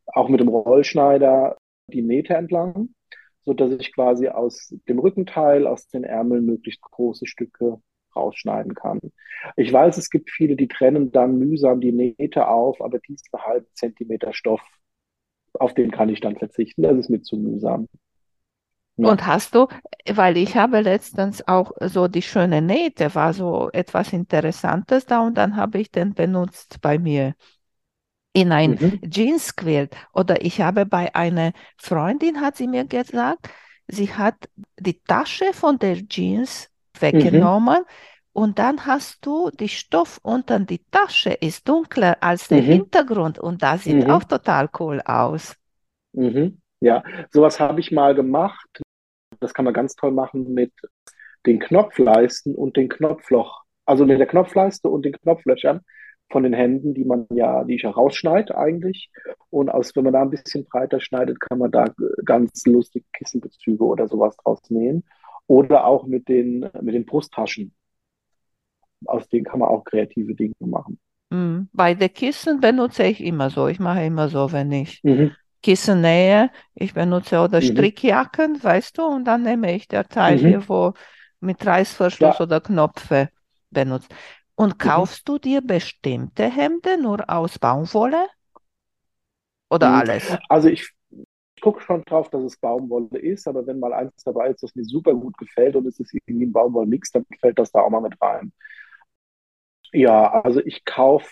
auch 0.06 0.28
mit 0.28 0.40
dem 0.40 0.48
Rollschneider 0.48 1.56
die 1.88 2.02
Nähte 2.02 2.34
entlang, 2.34 2.90
sodass 3.44 3.72
ich 3.72 3.92
quasi 3.94 4.28
aus 4.28 4.74
dem 4.88 4.98
Rückenteil, 4.98 5.66
aus 5.66 5.88
den 5.88 6.04
Ärmeln 6.04 6.44
möglichst 6.46 6.80
große 6.82 7.26
Stücke 7.26 7.80
rausschneiden 8.16 8.74
kann. 8.74 9.00
Ich 9.56 9.72
weiß, 9.72 9.98
es 9.98 10.10
gibt 10.10 10.30
viele, 10.30 10.56
die 10.56 10.68
trennen 10.68 11.12
dann 11.12 11.38
mühsam 11.38 11.80
die 11.80 11.92
Nähte 11.92 12.48
auf, 12.48 12.80
aber 12.80 12.98
diesen 12.98 13.26
halben 13.38 13.66
Zentimeter 13.74 14.32
Stoff, 14.32 14.62
auf 15.54 15.74
den 15.74 15.90
kann 15.90 16.08
ich 16.08 16.20
dann 16.20 16.36
verzichten. 16.36 16.82
Das 16.82 16.96
ist 16.96 17.10
mir 17.10 17.22
zu 17.22 17.36
mühsam. 17.36 17.88
Ja. 18.96 19.08
Und 19.10 19.26
hast 19.26 19.54
du, 19.54 19.68
weil 20.10 20.36
ich 20.36 20.56
habe 20.56 20.80
letztens 20.80 21.46
auch 21.46 21.72
so 21.80 22.08
die 22.08 22.22
schöne 22.22 22.60
Nähte, 22.62 23.14
war 23.14 23.32
so 23.34 23.70
etwas 23.72 24.12
Interessantes 24.12 25.06
da 25.06 25.20
und 25.20 25.34
dann 25.38 25.56
habe 25.56 25.78
ich 25.78 25.90
den 25.90 26.14
benutzt 26.14 26.80
bei 26.80 26.98
mir 26.98 27.34
in 28.32 28.52
ein 28.52 28.76
Mhm. 28.80 29.00
Jeansquilt. 29.02 29.94
Oder 30.12 30.44
ich 30.44 30.60
habe 30.60 30.86
bei 30.86 31.14
einer 31.14 31.52
Freundin, 31.78 32.40
hat 32.40 32.56
sie 32.56 32.68
mir 32.68 32.84
gesagt, 32.84 33.48
sie 33.88 34.12
hat 34.12 34.36
die 34.78 35.00
Tasche 35.02 35.52
von 35.52 35.78
der 35.78 36.06
Jeans 36.06 36.70
Mhm. 37.00 37.02
weggenommen 37.02 37.84
und 38.32 38.58
dann 38.58 38.86
hast 38.86 39.24
du 39.24 39.50
die 39.50 39.68
Stoff 39.68 40.18
unter 40.22 40.58
die 40.60 40.80
Tasche 40.90 41.30
ist 41.32 41.68
dunkler 41.68 42.18
als 42.20 42.48
der 42.48 42.58
Mhm. 42.58 42.72
Hintergrund 42.72 43.38
und 43.38 43.62
das 43.62 43.84
sieht 43.84 44.04
Mhm. 44.04 44.10
auch 44.10 44.24
total 44.24 44.68
cool 44.78 45.00
aus. 45.04 45.56
Mhm. 46.12 46.60
Ja, 46.80 47.02
sowas 47.32 47.58
habe 47.60 47.80
ich 47.80 47.90
mal 47.92 48.14
gemacht. 48.14 48.80
Das 49.40 49.54
kann 49.54 49.64
man 49.64 49.74
ganz 49.74 49.94
toll 49.94 50.12
machen 50.12 50.52
mit 50.54 50.72
den 51.46 51.60
Knopfleisten 51.60 52.54
und 52.54 52.76
den 52.76 52.88
Knopfloch, 52.88 53.62
also 53.86 54.04
mit 54.06 54.18
der 54.18 54.26
Knopfleiste 54.26 54.88
und 54.88 55.04
den 55.04 55.12
Knopflöchern 55.12 55.80
von 56.30 56.42
den 56.42 56.52
Händen, 56.52 56.94
die 56.94 57.04
man 57.04 57.26
ja, 57.30 57.64
die 57.64 57.76
ich 57.76 57.82
ja 57.82 57.90
rausschneide 57.90 58.56
eigentlich. 58.58 59.10
Und 59.50 59.70
aus, 59.70 59.94
wenn 59.94 60.04
man 60.04 60.12
da 60.12 60.22
ein 60.22 60.30
bisschen 60.30 60.64
breiter 60.64 61.00
schneidet, 61.00 61.40
kann 61.40 61.58
man 61.58 61.70
da 61.70 61.86
ganz 62.24 62.66
lustige 62.66 63.06
Kissenbezüge 63.12 63.84
oder 63.84 64.08
sowas 64.08 64.36
draus 64.38 64.60
nähen. 64.70 65.04
Oder 65.48 65.86
auch 65.86 66.06
mit 66.06 66.28
den, 66.28 66.60
mit 66.82 66.94
den 66.94 67.04
Brusttaschen. 67.04 67.74
Aus 69.06 69.28
denen 69.30 69.44
kann 69.46 69.58
man 69.60 69.68
auch 69.70 69.84
kreative 69.84 70.34
Dinge 70.34 70.54
machen. 70.60 71.00
Mm, 71.30 71.68
Bei 71.72 71.94
den 71.94 72.12
Kissen 72.12 72.60
benutze 72.60 73.04
ich 73.04 73.20
immer 73.22 73.50
so. 73.50 73.68
Ich 73.68 73.78
mache 73.80 74.04
immer 74.04 74.28
so, 74.28 74.52
wenn 74.52 74.70
ich 74.72 75.04
Mhm. 75.04 75.36
Kissen 75.62 76.00
nähe. 76.02 76.50
Ich 76.74 76.94
benutze 76.94 77.40
oder 77.40 77.60
Mhm. 77.60 77.62
Strickjacken, 77.62 78.62
weißt 78.62 78.98
du, 78.98 79.04
und 79.06 79.24
dann 79.26 79.42
nehme 79.42 79.74
ich 79.74 79.88
der 79.88 80.08
Teil 80.08 80.38
Mhm. 80.38 80.38
hier, 80.38 80.68
wo 80.68 80.94
mit 81.40 81.64
Reißverschluss 81.66 82.40
Ja. 82.40 82.42
oder 82.42 82.60
Knöpfe 82.60 83.30
benutzt. 83.70 84.14
Und 84.54 84.78
Mhm. 84.80 84.80
kaufst 84.80 85.28
du 85.28 85.38
dir 85.38 85.60
bestimmte 85.62 86.44
Hemden 86.50 87.02
nur 87.02 87.28
aus 87.30 87.58
Baumwolle 87.58 88.28
oder 89.70 89.92
Mhm. 89.92 89.94
alles? 89.94 90.38
Also 90.48 90.68
ich 90.68 90.92
gucke 91.66 91.80
schon 91.82 92.02
drauf, 92.04 92.30
dass 92.30 92.44
es 92.44 92.58
Baumwolle 92.58 93.18
ist, 93.18 93.48
aber 93.48 93.66
wenn 93.66 93.80
mal 93.80 93.92
eins 93.92 94.22
dabei 94.22 94.50
ist, 94.50 94.62
das 94.62 94.76
mir 94.76 94.84
super 94.84 95.14
gut 95.14 95.36
gefällt 95.36 95.74
und 95.74 95.84
es 95.86 95.98
ist 95.98 96.14
irgendwie 96.14 96.46
ein 96.46 96.52
Baumwollmix, 96.52 97.10
dann 97.10 97.26
fällt 97.40 97.58
das 97.58 97.72
da 97.72 97.80
auch 97.80 97.90
mal 97.90 98.00
mit 98.00 98.22
rein. 98.22 98.52
Ja, 99.92 100.42
also 100.44 100.60
ich 100.64 100.84
kaufe, 100.84 101.28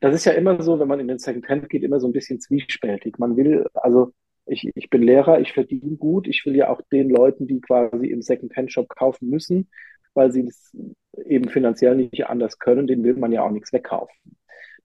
das 0.00 0.12
ist 0.16 0.24
ja 0.24 0.32
immer 0.32 0.60
so, 0.60 0.80
wenn 0.80 0.88
man 0.88 0.98
in 0.98 1.06
den 1.06 1.20
Secondhand 1.20 1.68
geht, 1.68 1.84
immer 1.84 2.00
so 2.00 2.08
ein 2.08 2.12
bisschen 2.12 2.40
zwiespältig. 2.40 3.20
Man 3.20 3.36
will, 3.36 3.64
also 3.74 4.12
ich, 4.44 4.68
ich 4.74 4.90
bin 4.90 5.02
Lehrer, 5.02 5.40
ich 5.40 5.52
verdiene 5.52 5.96
gut, 5.96 6.26
ich 6.26 6.44
will 6.44 6.56
ja 6.56 6.68
auch 6.68 6.82
den 6.90 7.08
Leuten, 7.08 7.46
die 7.46 7.60
quasi 7.60 8.06
im 8.08 8.22
Secondhand-Shop 8.22 8.88
kaufen 8.88 9.30
müssen, 9.30 9.70
weil 10.14 10.32
sie 10.32 10.46
das 10.46 10.76
eben 11.26 11.48
finanziell 11.48 11.94
nicht 11.94 12.26
anders 12.26 12.58
können, 12.58 12.88
denen 12.88 13.04
will 13.04 13.14
man 13.14 13.30
ja 13.30 13.44
auch 13.44 13.52
nichts 13.52 13.72
wegkaufen. 13.72 14.36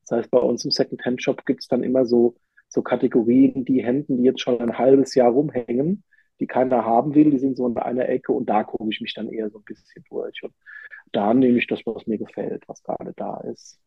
Das 0.02 0.20
heißt, 0.20 0.30
bei 0.30 0.38
uns 0.38 0.64
im 0.64 0.70
Secondhand-Shop 0.70 1.44
gibt 1.48 1.62
es 1.62 1.68
dann 1.68 1.82
immer 1.82 2.06
so, 2.06 2.36
so 2.76 2.84
Kategorien, 2.84 3.66
die 3.66 3.84
Hemden, 3.84 4.18
die 4.18 4.24
jetzt 4.24 4.42
schon 4.42 4.60
ein 4.62 4.78
halbes 4.78 5.16
Jahr 5.16 5.32
rumhängen, 5.32 6.04
die 6.40 6.48
keiner 6.48 6.86
haben 6.86 7.16
will, 7.16 7.32
die 7.32 7.40
sind 7.40 7.58
so 7.58 7.68
in 7.68 7.78
einer 7.78 8.08
Ecke 8.10 8.32
und 8.34 8.48
da 8.48 8.64
gucke 8.64 8.90
ich 8.90 9.02
mich 9.02 9.14
dann 9.14 9.30
eher 9.30 9.50
so 9.50 9.60
ein 9.60 9.64
bisschen 9.64 10.04
durch. 10.10 10.44
Und 10.44 10.54
da 11.12 11.34
nehme 11.34 11.58
ich 11.58 11.68
das, 11.68 11.82
was 11.86 12.06
mir 12.08 12.18
gefällt, 12.18 12.68
was 12.68 12.84
gerade 12.84 13.14
da 13.16 13.40
ist. 13.42 13.80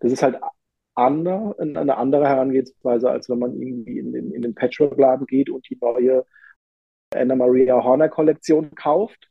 Das 0.00 0.12
ist 0.12 0.22
halt 0.22 0.38
ander, 0.94 1.54
eine 1.58 1.96
andere 1.96 2.28
Herangehensweise, 2.28 3.10
als 3.10 3.28
wenn 3.28 3.38
man 3.38 3.54
irgendwie 3.60 3.98
in 3.98 4.12
den, 4.12 4.32
in 4.32 4.42
den 4.42 4.54
Patchwork-Laden 4.54 5.26
geht 5.26 5.50
und 5.50 5.68
die 5.68 5.78
neue 5.80 6.24
Anna 7.14 7.34
Maria 7.34 7.82
Horner 7.82 8.08
Kollektion 8.08 8.74
kauft. 8.74 9.30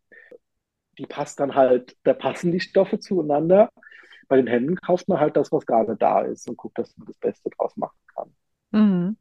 Die 0.98 1.06
passt 1.06 1.40
dann 1.40 1.56
halt, 1.56 1.96
da 2.04 2.14
passen 2.14 2.52
die 2.52 2.60
Stoffe 2.60 3.00
zueinander. 3.00 3.70
Bei 4.28 4.38
den 4.38 4.48
Hemden 4.48 4.78
kauft 4.78 5.08
man 5.08 5.20
halt 5.20 5.38
das, 5.38 5.52
was 5.52 5.66
gerade 5.66 5.96
da 5.98 6.22
ist 6.22 6.50
und 6.50 6.58
guckt, 6.58 6.78
dass 6.80 6.96
man 6.98 7.08
das 7.08 7.18
Beste 7.18 7.50
draus 7.52 7.76
machen 7.78 8.00
kann. 8.16 8.34
Mhm. 8.72 9.18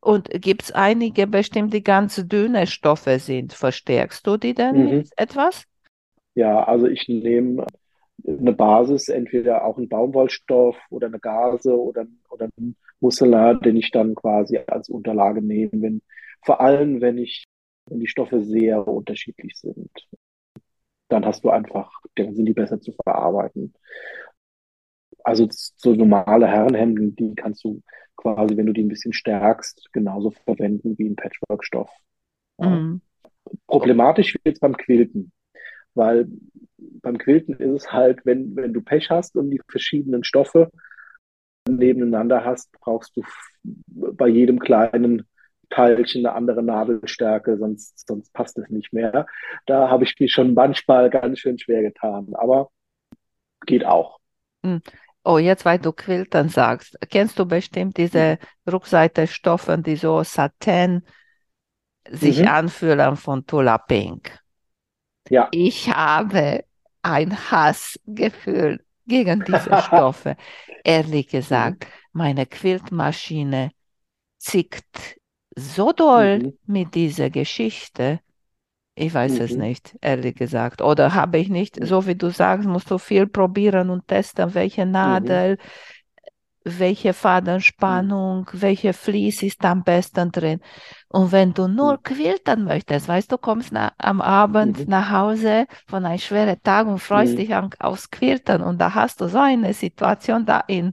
Und 0.00 0.30
gibt 0.30 0.64
es 0.64 0.72
einige 0.72 1.26
bestimmt, 1.26 1.74
die 1.74 1.82
ganz 1.82 2.16
dünne 2.28 2.66
Stoffe 2.66 3.18
sind? 3.18 3.52
Verstärkst 3.54 4.26
du 4.26 4.36
die 4.36 4.54
denn 4.54 4.76
Mhm. 4.76 4.98
mit 4.98 5.08
etwas? 5.16 5.64
Ja, 6.34 6.64
also 6.64 6.86
ich 6.86 7.08
nehme 7.08 7.66
eine 8.26 8.52
Basis, 8.52 9.08
entweder 9.08 9.64
auch 9.64 9.78
einen 9.78 9.88
Baumwollstoff 9.88 10.76
oder 10.90 11.08
eine 11.08 11.20
Gase 11.20 11.78
oder, 11.78 12.06
oder 12.30 12.48
einen 12.58 12.76
Musselar, 13.00 13.54
den 13.60 13.76
ich 13.76 13.90
dann 13.90 14.14
quasi 14.14 14.58
als 14.66 14.88
Unterlage 14.88 15.42
nehme. 15.42 15.70
Wenn, 15.74 16.02
vor 16.44 16.60
allem, 16.60 17.00
wenn 17.00 17.18
ich 17.18 17.44
wenn 17.88 18.00
die 18.00 18.08
Stoffe 18.08 18.42
sehr 18.42 18.86
unterschiedlich 18.88 19.56
sind. 19.56 19.90
Dann 21.08 21.24
hast 21.26 21.42
du 21.42 21.50
einfach, 21.50 21.90
dann 22.14 22.34
sind 22.36 22.46
die 22.46 22.52
besser 22.52 22.80
zu 22.80 22.92
verarbeiten. 22.92 23.74
Also 25.24 25.48
so 25.50 25.94
normale 25.94 26.46
Herrenhemden, 26.46 27.14
die 27.16 27.34
kannst 27.34 27.64
du 27.64 27.82
quasi, 28.16 28.56
wenn 28.56 28.66
du 28.66 28.72
die 28.72 28.82
ein 28.82 28.88
bisschen 28.88 29.12
stärkst, 29.12 29.88
genauso 29.92 30.30
verwenden 30.30 30.96
wie 30.98 31.08
ein 31.08 31.16
Patchwork-Stoff. 31.16 31.90
Mhm. 32.58 33.00
Problematisch 33.66 34.34
wird 34.34 34.56
es 34.56 34.60
beim 34.60 34.76
Quilten, 34.76 35.32
weil 35.94 36.28
beim 36.78 37.18
Quilten 37.18 37.54
ist 37.54 37.82
es 37.84 37.92
halt, 37.92 38.24
wenn, 38.24 38.56
wenn 38.56 38.72
du 38.72 38.80
Pech 38.80 39.10
hast 39.10 39.36
und 39.36 39.50
die 39.50 39.60
verschiedenen 39.68 40.24
Stoffe 40.24 40.70
nebeneinander 41.68 42.44
hast, 42.44 42.70
brauchst 42.80 43.16
du 43.16 43.22
bei 43.64 44.28
jedem 44.28 44.58
kleinen 44.58 45.26
Teilchen 45.70 46.24
eine 46.24 46.36
andere 46.36 46.62
Nadelstärke, 46.62 47.56
sonst, 47.58 48.06
sonst 48.06 48.32
passt 48.32 48.56
es 48.58 48.68
nicht 48.70 48.92
mehr. 48.92 49.26
Da 49.66 49.88
habe 49.90 50.04
ich 50.04 50.18
mich 50.18 50.32
schon 50.32 50.54
manchmal 50.54 51.10
ganz 51.10 51.40
schön 51.40 51.58
schwer 51.58 51.82
getan, 51.82 52.34
aber 52.34 52.70
geht 53.66 53.84
auch. 53.84 54.18
Hm. 54.64 54.80
Oh, 55.26 55.38
jetzt, 55.38 55.64
weil 55.64 55.78
du 55.80 55.92
Quiltern 55.92 56.48
sagst, 56.48 56.96
kennst 57.10 57.38
du 57.38 57.46
bestimmt 57.46 57.96
diese 57.98 58.38
Rückseite-Stoffe, 58.70 59.76
die 59.78 59.96
so 59.96 60.22
Satin 60.22 61.02
sich 62.10 62.46
Mhm. 62.46 62.48
anfühlen 62.48 63.14
von 63.16 63.46
Tula 63.46 63.78
Pink? 63.78 64.40
Ja. 65.30 65.50
Ich 65.50 65.88
habe 65.94 66.64
ein 67.02 67.50
Hassgefühl 67.50 68.84
gegen 69.06 69.44
diese 69.44 69.76
Stoffe. 69.76 70.36
Ehrlich 70.84 71.28
gesagt, 71.28 71.86
meine 72.12 72.46
Quiltmaschine 72.46 73.70
zickt 74.38 75.18
so 75.56 75.92
doll 75.92 76.42
Mhm. 76.42 76.56
mit 76.66 76.94
dieser 76.94 77.30
Geschichte. 77.30 78.20
Ich 78.98 79.12
weiß 79.12 79.40
es 79.40 79.56
Mhm. 79.56 79.58
nicht, 79.58 79.96
ehrlich 80.00 80.34
gesagt. 80.36 80.80
Oder 80.80 81.14
habe 81.14 81.38
ich 81.38 81.48
nicht, 81.50 81.78
Mhm. 81.78 81.86
so 81.86 82.06
wie 82.06 82.14
du 82.14 82.30
sagst, 82.30 82.66
musst 82.66 82.90
du 82.90 82.98
viel 82.98 83.26
probieren 83.26 83.90
und 83.90 84.08
testen, 84.08 84.54
welche 84.54 84.86
Nadel, 84.86 85.58
welche 86.64 87.12
Fadenspannung, 87.12 88.48
welche 88.52 88.92
Vlies 88.92 89.42
ist 89.44 89.64
am 89.64 89.84
besten 89.84 90.32
drin. 90.32 90.60
Und 91.08 91.30
wenn 91.30 91.54
du 91.54 91.68
nur 91.68 91.98
Mhm. 91.98 92.02
quiltern 92.02 92.64
möchtest, 92.64 93.06
weißt 93.08 93.30
du, 93.30 93.38
kommst 93.38 93.70
na, 93.72 93.92
am 93.98 94.20
Abend 94.20 94.82
Mhm. 94.82 94.88
nach 94.88 95.10
Hause 95.10 95.66
von 95.86 96.04
einem 96.04 96.18
schweren 96.18 96.60
Tag 96.64 96.88
und 96.88 96.98
freust 96.98 97.38
Mhm. 97.38 97.38
dich 97.38 97.54
an, 97.54 97.70
aufs 97.78 98.10
Quiltern 98.10 98.62
und 98.62 98.80
da 98.80 98.94
hast 98.94 99.20
du 99.20 99.28
so 99.28 99.38
eine 99.38 99.72
Situation 99.74 100.44
da 100.44 100.60
im 100.66 100.92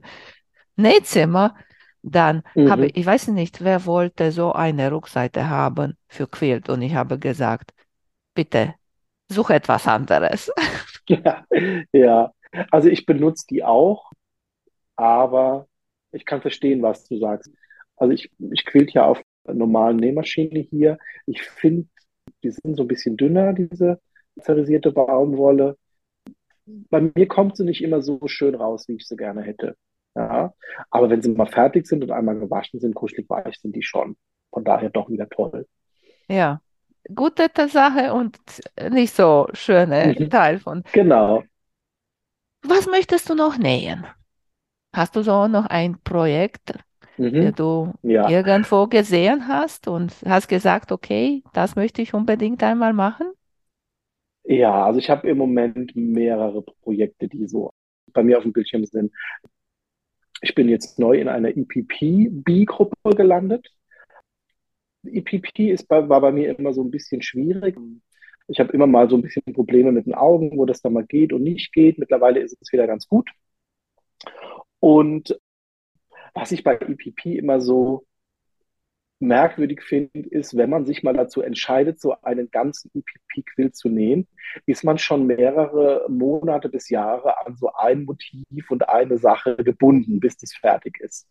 Nähzimmer, 0.76 1.56
dann 2.02 2.42
habe 2.64 2.86
Mhm. 2.86 2.88
ich, 2.88 2.96
ich 2.96 3.06
weiß 3.06 3.28
nicht, 3.28 3.62
wer 3.64 3.86
wollte 3.86 4.32
so 4.32 4.52
eine 4.52 4.92
Rückseite 4.92 5.48
haben 5.48 5.96
für 6.08 6.28
Quilt 6.28 6.68
und 6.68 6.82
ich 6.82 6.94
habe 6.94 7.18
gesagt, 7.18 7.72
bitte 8.34 8.74
such 9.28 9.50
etwas 9.50 9.86
anderes. 9.86 10.50
Ja, 11.06 11.44
ja. 11.92 12.32
Also 12.70 12.88
ich 12.88 13.04
benutze 13.04 13.44
die 13.50 13.62
auch, 13.62 14.10
aber 14.96 15.68
ich 16.12 16.24
kann 16.24 16.40
verstehen, 16.40 16.80
was 16.80 17.04
du 17.06 17.18
sagst. 17.18 17.50
Also 17.96 18.14
ich, 18.14 18.30
ich 18.38 18.64
quilt 18.64 18.92
ja 18.94 19.04
auf 19.04 19.22
einer 19.44 19.58
normalen 19.58 19.98
Nähmaschine 19.98 20.60
hier. 20.60 20.96
Ich 21.26 21.42
finde, 21.42 21.88
die 22.42 22.50
sind 22.50 22.76
so 22.76 22.84
ein 22.84 22.88
bisschen 22.88 23.18
dünner, 23.18 23.52
diese 23.52 24.00
zerisierte 24.40 24.92
Baumwolle. 24.92 25.76
Bei 26.64 27.02
mir 27.14 27.28
kommt 27.28 27.58
sie 27.58 27.64
nicht 27.64 27.82
immer 27.82 28.00
so 28.00 28.20
schön 28.26 28.54
raus, 28.54 28.88
wie 28.88 28.94
ich 28.94 29.06
sie 29.06 29.16
gerne 29.16 29.42
hätte. 29.42 29.76
Ja, 30.14 30.54
aber 30.90 31.10
wenn 31.10 31.20
sie 31.20 31.28
mal 31.30 31.46
fertig 31.46 31.86
sind 31.86 32.02
und 32.02 32.12
einmal 32.12 32.38
gewaschen 32.38 32.80
sind, 32.80 32.94
kuschelig 32.94 33.28
weich 33.28 33.58
sind 33.60 33.76
die 33.76 33.82
schon. 33.82 34.16
Von 34.50 34.64
daher 34.64 34.88
doch 34.88 35.10
wieder 35.10 35.28
toll. 35.28 35.66
Ja, 36.28 36.62
gute 37.14 37.48
Sache 37.68 38.12
und 38.14 38.38
nicht 38.90 39.14
so 39.14 39.48
schöne 39.52 40.16
Mhm. 40.16 40.30
Teil 40.30 40.58
von. 40.58 40.84
Genau. 40.92 41.44
Was 42.62 42.86
möchtest 42.88 43.30
du 43.30 43.36
noch 43.36 43.58
nähen? 43.58 44.06
Hast 44.94 45.14
du 45.16 45.22
so 45.22 45.46
noch 45.48 45.66
ein 45.66 46.00
Projekt, 46.02 46.72
das 46.72 46.84
Mhm. 47.18 47.54
du 47.54 47.92
Ja. 48.02 48.30
irgendwo 48.30 48.86
gesehen 48.86 49.48
hast 49.48 49.88
und 49.88 50.12
hast 50.26 50.48
gesagt, 50.48 50.92
okay, 50.92 51.42
das 51.52 51.76
möchte 51.76 52.02
ich 52.02 52.14
unbedingt 52.14 52.62
einmal 52.62 52.92
machen? 52.94 53.32
Ja, 54.44 54.84
also 54.84 54.98
ich 54.98 55.08
habe 55.10 55.28
im 55.28 55.38
Moment 55.38 55.92
mehrere 55.96 56.62
Projekte, 56.82 57.28
die 57.28 57.46
so 57.46 57.70
bei 58.12 58.22
mir 58.22 58.36
auf 58.38 58.44
dem 58.44 58.52
Bildschirm 58.52 58.84
sind. 58.84 59.12
Ich 60.42 60.54
bin 60.54 60.68
jetzt 60.68 60.98
neu 61.00 61.18
in 61.20 61.26
einer 61.28 61.48
EPP-B-Gruppe 61.56 63.16
gelandet. 63.16 63.68
EPP 65.06 65.70
ist 65.70 65.88
bei, 65.88 66.08
war 66.08 66.20
bei 66.20 66.32
mir 66.32 66.56
immer 66.58 66.72
so 66.72 66.82
ein 66.82 66.90
bisschen 66.90 67.22
schwierig. 67.22 67.76
Ich 68.48 68.60
habe 68.60 68.72
immer 68.72 68.86
mal 68.86 69.08
so 69.08 69.16
ein 69.16 69.22
bisschen 69.22 69.42
Probleme 69.54 69.92
mit 69.92 70.06
den 70.06 70.14
Augen, 70.14 70.56
wo 70.58 70.66
das 70.66 70.82
dann 70.82 70.92
mal 70.92 71.06
geht 71.06 71.32
und 71.32 71.42
nicht 71.42 71.72
geht. 71.72 71.98
Mittlerweile 71.98 72.40
ist 72.40 72.56
es 72.60 72.72
wieder 72.72 72.86
ganz 72.86 73.08
gut. 73.08 73.30
Und 74.80 75.38
was 76.34 76.52
ich 76.52 76.64
bei 76.64 76.74
EPP 76.74 77.38
immer 77.38 77.60
so 77.60 78.04
merkwürdig 79.26 79.82
finde, 79.82 80.20
ist, 80.20 80.56
wenn 80.56 80.70
man 80.70 80.86
sich 80.86 81.02
mal 81.02 81.14
dazu 81.14 81.42
entscheidet, 81.42 82.00
so 82.00 82.14
einen 82.22 82.50
ganzen 82.50 82.90
EPP-Quilt 82.94 83.76
zu 83.76 83.88
nähen, 83.88 84.26
ist 84.66 84.84
man 84.84 84.98
schon 84.98 85.26
mehrere 85.26 86.06
Monate 86.08 86.68
bis 86.68 86.88
Jahre 86.90 87.44
an 87.46 87.56
so 87.56 87.72
ein 87.72 88.04
Motiv 88.04 88.70
und 88.70 88.88
eine 88.88 89.18
Sache 89.18 89.56
gebunden, 89.56 90.20
bis 90.20 90.36
das 90.36 90.54
fertig 90.54 91.00
ist. 91.00 91.28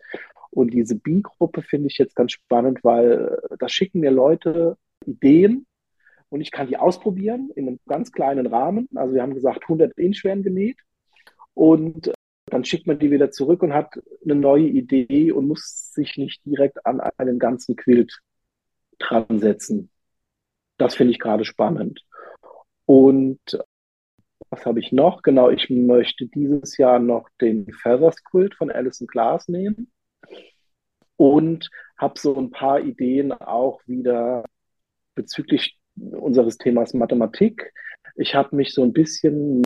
Und 0.50 0.74
diese 0.74 0.96
B-Gruppe 0.96 1.62
finde 1.62 1.88
ich 1.88 1.98
jetzt 1.98 2.16
ganz 2.16 2.34
spannend, 2.34 2.84
weil 2.84 3.40
da 3.60 3.68
schicken 3.70 4.02
mir 4.02 4.12
Leute 4.12 4.78
Ideen 5.06 5.66
und 6.30 6.42
ich 6.42 6.52
kann 6.52 6.68
die 6.68 6.78
ausprobieren 6.78 7.50
in 7.56 7.68
einem 7.68 7.80
ganz 7.88 8.12
kleinen 8.12 8.48
Rahmen. 8.48 8.90
Also 8.96 9.16
wir 9.16 9.22
haben 9.22 9.34
gesagt, 9.34 9.64
100 9.64 9.98
Inch 9.98 10.24
werden 10.24 10.44
genäht 10.44 10.78
und 11.54 12.12
dann 12.54 12.66
schickt 12.66 12.86
man 12.86 13.00
die 13.00 13.10
wieder 13.10 13.32
zurück 13.32 13.64
und 13.64 13.74
hat 13.74 14.00
eine 14.24 14.36
neue 14.36 14.68
Idee 14.68 15.32
und 15.32 15.48
muss 15.48 15.92
sich 15.92 16.18
nicht 16.18 16.46
direkt 16.46 16.86
an 16.86 17.02
einen 17.02 17.40
ganzen 17.40 17.76
Quilt 17.76 18.20
dran 19.00 19.40
setzen. 19.40 19.90
Das 20.78 20.94
finde 20.94 21.14
ich 21.14 21.20
gerade 21.20 21.46
spannend. 21.46 22.06
Und 22.86 23.40
was 24.52 24.68
habe 24.68 24.80
ich 24.80 24.92
noch? 24.92 25.24
Genau, 25.24 25.50
ich 25.50 25.72
möchte 25.72 26.28
dieses 26.28 26.78
Jahr 26.78 27.00
noch 27.00 27.28
den 27.42 27.74
Feathers 27.74 28.24
Quilt 28.24 28.54
von 28.54 28.70
Alison 28.70 29.08
Glass 29.08 29.48
nähen 29.48 29.92
und 31.16 31.72
habe 31.98 32.20
so 32.20 32.36
ein 32.36 32.52
paar 32.52 32.82
Ideen 32.82 33.32
auch 33.32 33.82
wieder 33.88 34.46
bezüglich 35.16 35.80
unseres 35.96 36.60
Themas 36.60 36.94
Mathematik. 36.94 37.74
Ich 38.16 38.36
habe 38.36 38.56
mich 38.56 38.76
so 38.76 38.84
ein 38.84 38.94
bisschen 38.94 39.64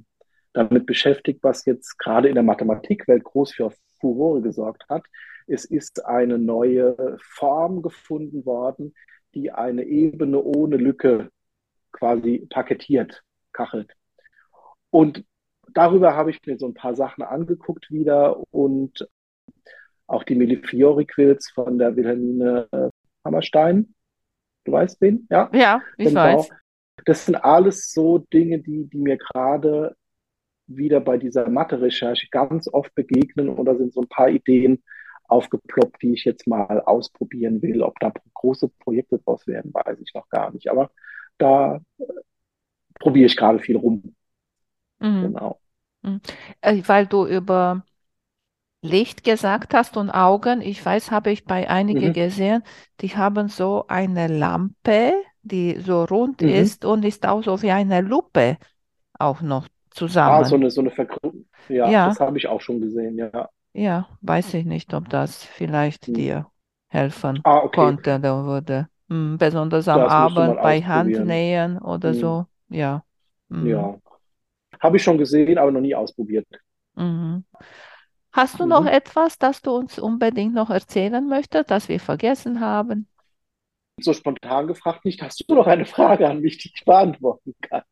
damit 0.57 0.85
beschäftigt, 0.85 1.43
was 1.43 1.65
jetzt 1.65 1.97
gerade 1.99 2.27
in 2.29 2.35
der 2.35 2.43
Mathematikwelt 2.43 3.23
groß 3.23 3.53
für 3.53 3.71
Furore 3.99 4.41
gesorgt 4.41 4.85
hat. 4.89 5.03
Es 5.45 5.65
ist 5.65 6.05
eine 6.05 6.37
neue 6.37 7.17
Form 7.21 7.81
gefunden 7.81 8.45
worden, 8.45 8.93
die 9.33 9.51
eine 9.51 9.83
Ebene 9.83 10.41
ohne 10.41 10.77
Lücke 10.77 11.29
quasi 11.91 12.47
paketiert, 12.49 13.23
kachelt. 13.53 13.93
Und 14.89 15.23
darüber 15.73 16.15
habe 16.15 16.31
ich 16.31 16.39
mir 16.45 16.57
so 16.57 16.67
ein 16.67 16.73
paar 16.73 16.95
Sachen 16.95 17.23
angeguckt 17.23 17.91
wieder 17.91 18.41
und 18.51 19.07
auch 20.07 20.23
die 20.23 20.35
Millefiori-Quills 20.35 21.51
von 21.51 21.77
der 21.77 21.95
Wilhelmine 21.95 22.67
Hammerstein. 23.23 23.93
Du 24.63 24.71
weißt 24.71 24.99
wen? 25.01 25.27
Ja, 25.29 25.49
Ja, 25.53 25.81
ich 25.97 26.09
genau. 26.09 26.39
weiß. 26.39 26.49
Das 27.05 27.25
sind 27.25 27.35
alles 27.35 27.91
so 27.91 28.17
Dinge, 28.17 28.59
die, 28.59 28.85
die 28.85 28.97
mir 28.97 29.17
gerade 29.17 29.95
wieder 30.67 30.99
bei 30.99 31.17
dieser 31.17 31.49
Mathe-Recherche 31.49 32.27
ganz 32.31 32.67
oft 32.71 32.93
begegnen 32.95 33.49
und 33.49 33.65
da 33.65 33.75
sind 33.75 33.93
so 33.93 34.01
ein 34.01 34.07
paar 34.07 34.29
Ideen 34.29 34.83
aufgeploppt, 35.25 36.01
die 36.01 36.13
ich 36.13 36.25
jetzt 36.25 36.47
mal 36.47 36.81
ausprobieren 36.81 37.61
will. 37.61 37.81
Ob 37.83 37.99
da 37.99 38.11
große 38.33 38.69
Projekte 38.69 39.19
draus 39.19 39.47
werden, 39.47 39.73
weiß 39.73 39.99
ich 40.01 40.13
noch 40.13 40.29
gar 40.29 40.51
nicht. 40.51 40.69
Aber 40.69 40.91
da 41.37 41.81
äh, 41.99 42.03
probiere 42.99 43.27
ich 43.27 43.37
gerade 43.37 43.59
viel 43.59 43.77
rum. 43.77 44.15
Mhm. 44.99 45.33
Genau. 45.33 45.59
Äh, 46.61 46.81
Weil 46.87 47.07
du 47.07 47.25
über 47.27 47.83
Licht 48.81 49.23
gesagt 49.23 49.73
hast 49.73 49.97
und 49.97 50.09
Augen, 50.11 50.61
ich 50.61 50.83
weiß, 50.85 51.11
habe 51.11 51.31
ich 51.31 51.45
bei 51.45 51.69
einigen 51.69 52.11
Mhm. 52.11 52.13
gesehen, 52.13 52.63
die 53.01 53.15
haben 53.15 53.49
so 53.49 53.85
eine 53.87 54.27
Lampe, 54.27 55.13
die 55.43 55.79
so 55.81 56.05
rund 56.05 56.41
Mhm. 56.41 56.43
ist 56.43 56.85
und 56.85 57.03
ist 57.05 57.25
auch 57.27 57.43
so 57.43 57.61
wie 57.61 57.71
eine 57.71 58.01
Lupe 58.01 58.57
auch 59.19 59.41
noch 59.41 59.67
Ah, 60.23 60.43
zusammen. 60.43 60.43
so 60.43 60.55
eine, 60.55 60.69
so 60.71 60.81
eine 60.81 60.91
Vergrößerung. 60.91 61.47
Ja, 61.67 61.95
Ja. 61.95 62.03
das 62.03 62.19
habe 62.19 62.37
ich 62.37 62.47
auch 62.47 62.61
schon 62.61 62.81
gesehen, 62.81 63.17
ja. 63.17 63.49
Ja, 63.73 64.07
weiß 64.21 64.53
ich 64.55 64.65
nicht, 64.65 64.93
ob 64.93 65.09
das 65.09 65.43
vielleicht 65.43 66.15
Hm. 66.15 66.17
dir 66.17 66.51
helfen 66.87 67.45
Ah, 67.45 67.61
okay. 67.63 67.95
konnte 67.95 68.15
oder 68.17 68.45
würde. 68.45 68.89
Hm, 69.09 69.37
besonders 69.37 69.87
am 69.87 70.03
Das 70.03 70.07
Abend 70.07 70.59
bei. 70.61 70.81
Handnähen 70.83 71.77
oder 71.79 72.13
Hm. 72.13 72.13
so. 72.13 72.47
Ja. 72.69 73.05
Hm. 73.49 73.89
Ja. 73.93 73.99
Habe 74.81 74.97
ich 74.97 75.03
schon 75.03 75.17
gesehen, 75.19 75.57
aber 75.59 75.71
noch 75.71 75.81
nie 75.81 75.95
ausprobiert. 75.95 76.47
Mhm. 76.95 77.45
Hast 78.33 78.59
du 78.59 78.65
noch 78.67 78.85
Mhm. 78.85 78.87
etwas, 78.87 79.37
das 79.39 79.61
du 79.61 79.71
uns 79.75 79.99
unbedingt 79.99 80.53
noch 80.55 80.69
erzählen 80.71 81.27
möchtest, 81.27 81.71
das 81.71 81.89
wir 81.89 81.99
vergessen 81.99 82.59
haben? 82.61 83.07
so 84.01 84.13
spontan 84.13 84.65
gefragt, 84.67 85.05
nicht, 85.05 85.21
hast 85.21 85.43
du 85.47 85.53
noch 85.55 85.67
eine 85.67 85.85
Frage 85.85 86.27
an 86.27 86.41
mich, 86.41 86.57
die 86.57 86.71
ich 86.73 86.83
beantworten 86.85 87.53
kann? 87.61 87.83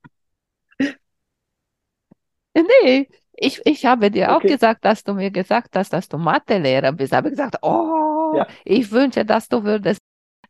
Nee, 2.56 3.10
ich, 3.34 3.62
ich 3.65 3.86
habe 3.86 4.12
dir 4.12 4.36
auch 4.38 4.46
Okay. 4.46 4.46
gesagt, 4.46 4.86
dass 4.86 5.04
du 5.04 5.13
mir 5.13 5.32
gesagt 5.32 5.76
hast, 5.76 5.91
dass 5.94 6.08
du 6.08 6.18
Mathelehrer 6.18 6.91
bist. 6.94 7.13
Habe 7.13 7.30
gesagt, 7.32 7.58
oh, 7.62 8.32
Ja. 8.32 8.56
ich 8.63 8.91
wünsche, 8.91 9.26
dass 9.26 9.50
du 9.50 9.63
würdest 9.63 10.02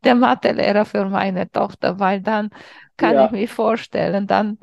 der 0.04 0.14
Mathelehrer 0.14 0.84
für 0.84 1.04
meine 1.06 1.50
Tochter, 1.50 1.98
weil 1.98 2.20
dann 2.20 2.50
kann 2.96 3.18
Ja. 3.18 3.18
ich 3.18 3.30
mir 3.32 3.48
vorstellen, 3.48 4.26
dann 4.26 4.58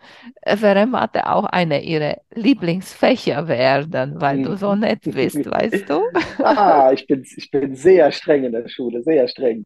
wäre 0.45 0.87
Mathe 0.87 1.27
auch 1.29 1.45
eine 1.45 1.83
ihrer 1.83 2.17
Lieblingsfächer 2.33 3.47
werden, 3.47 4.21
weil 4.21 4.39
du 4.39 4.55
so 4.57 4.75
Mhm. 4.75 4.77
nett 4.77 5.01
bist, 5.11 5.45
weißt 5.49 5.89
du? 5.89 6.01
Ah, 6.55 6.91
ich 6.93 7.07
bin, 7.07 7.23
ich 7.37 7.51
bin 7.51 7.75
sehr 7.75 8.11
streng 8.11 8.43
in 8.43 8.51
der 8.53 8.67
Schule, 8.67 9.03
sehr 9.03 9.27
streng. 9.27 9.65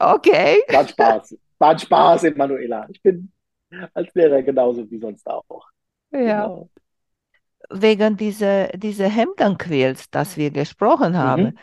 Okay. 0.00 0.62
War 0.70 0.86
Spaß. 0.86 1.36
War 1.58 1.78
Spaß, 1.78 2.24
Emanuela. 2.24 2.86
Ich 2.90 3.02
bin 3.02 3.32
als 3.94 4.14
Lehrer 4.14 4.42
genauso 4.42 4.90
wie 4.90 4.98
sonst 4.98 5.26
auch. 5.28 5.68
Ja. 6.10 6.46
Genau. 6.46 6.68
Wegen 7.70 8.16
dieser 8.16 8.68
diese 8.68 9.08
Hemdenquills, 9.08 10.10
das 10.10 10.36
wir 10.36 10.50
gesprochen 10.50 11.16
haben, 11.18 11.42
Mhm. 11.42 11.58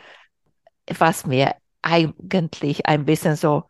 was 0.98 1.26
mir 1.26 1.54
eigentlich 1.82 2.86
ein 2.86 3.04
bisschen 3.04 3.36
so 3.36 3.64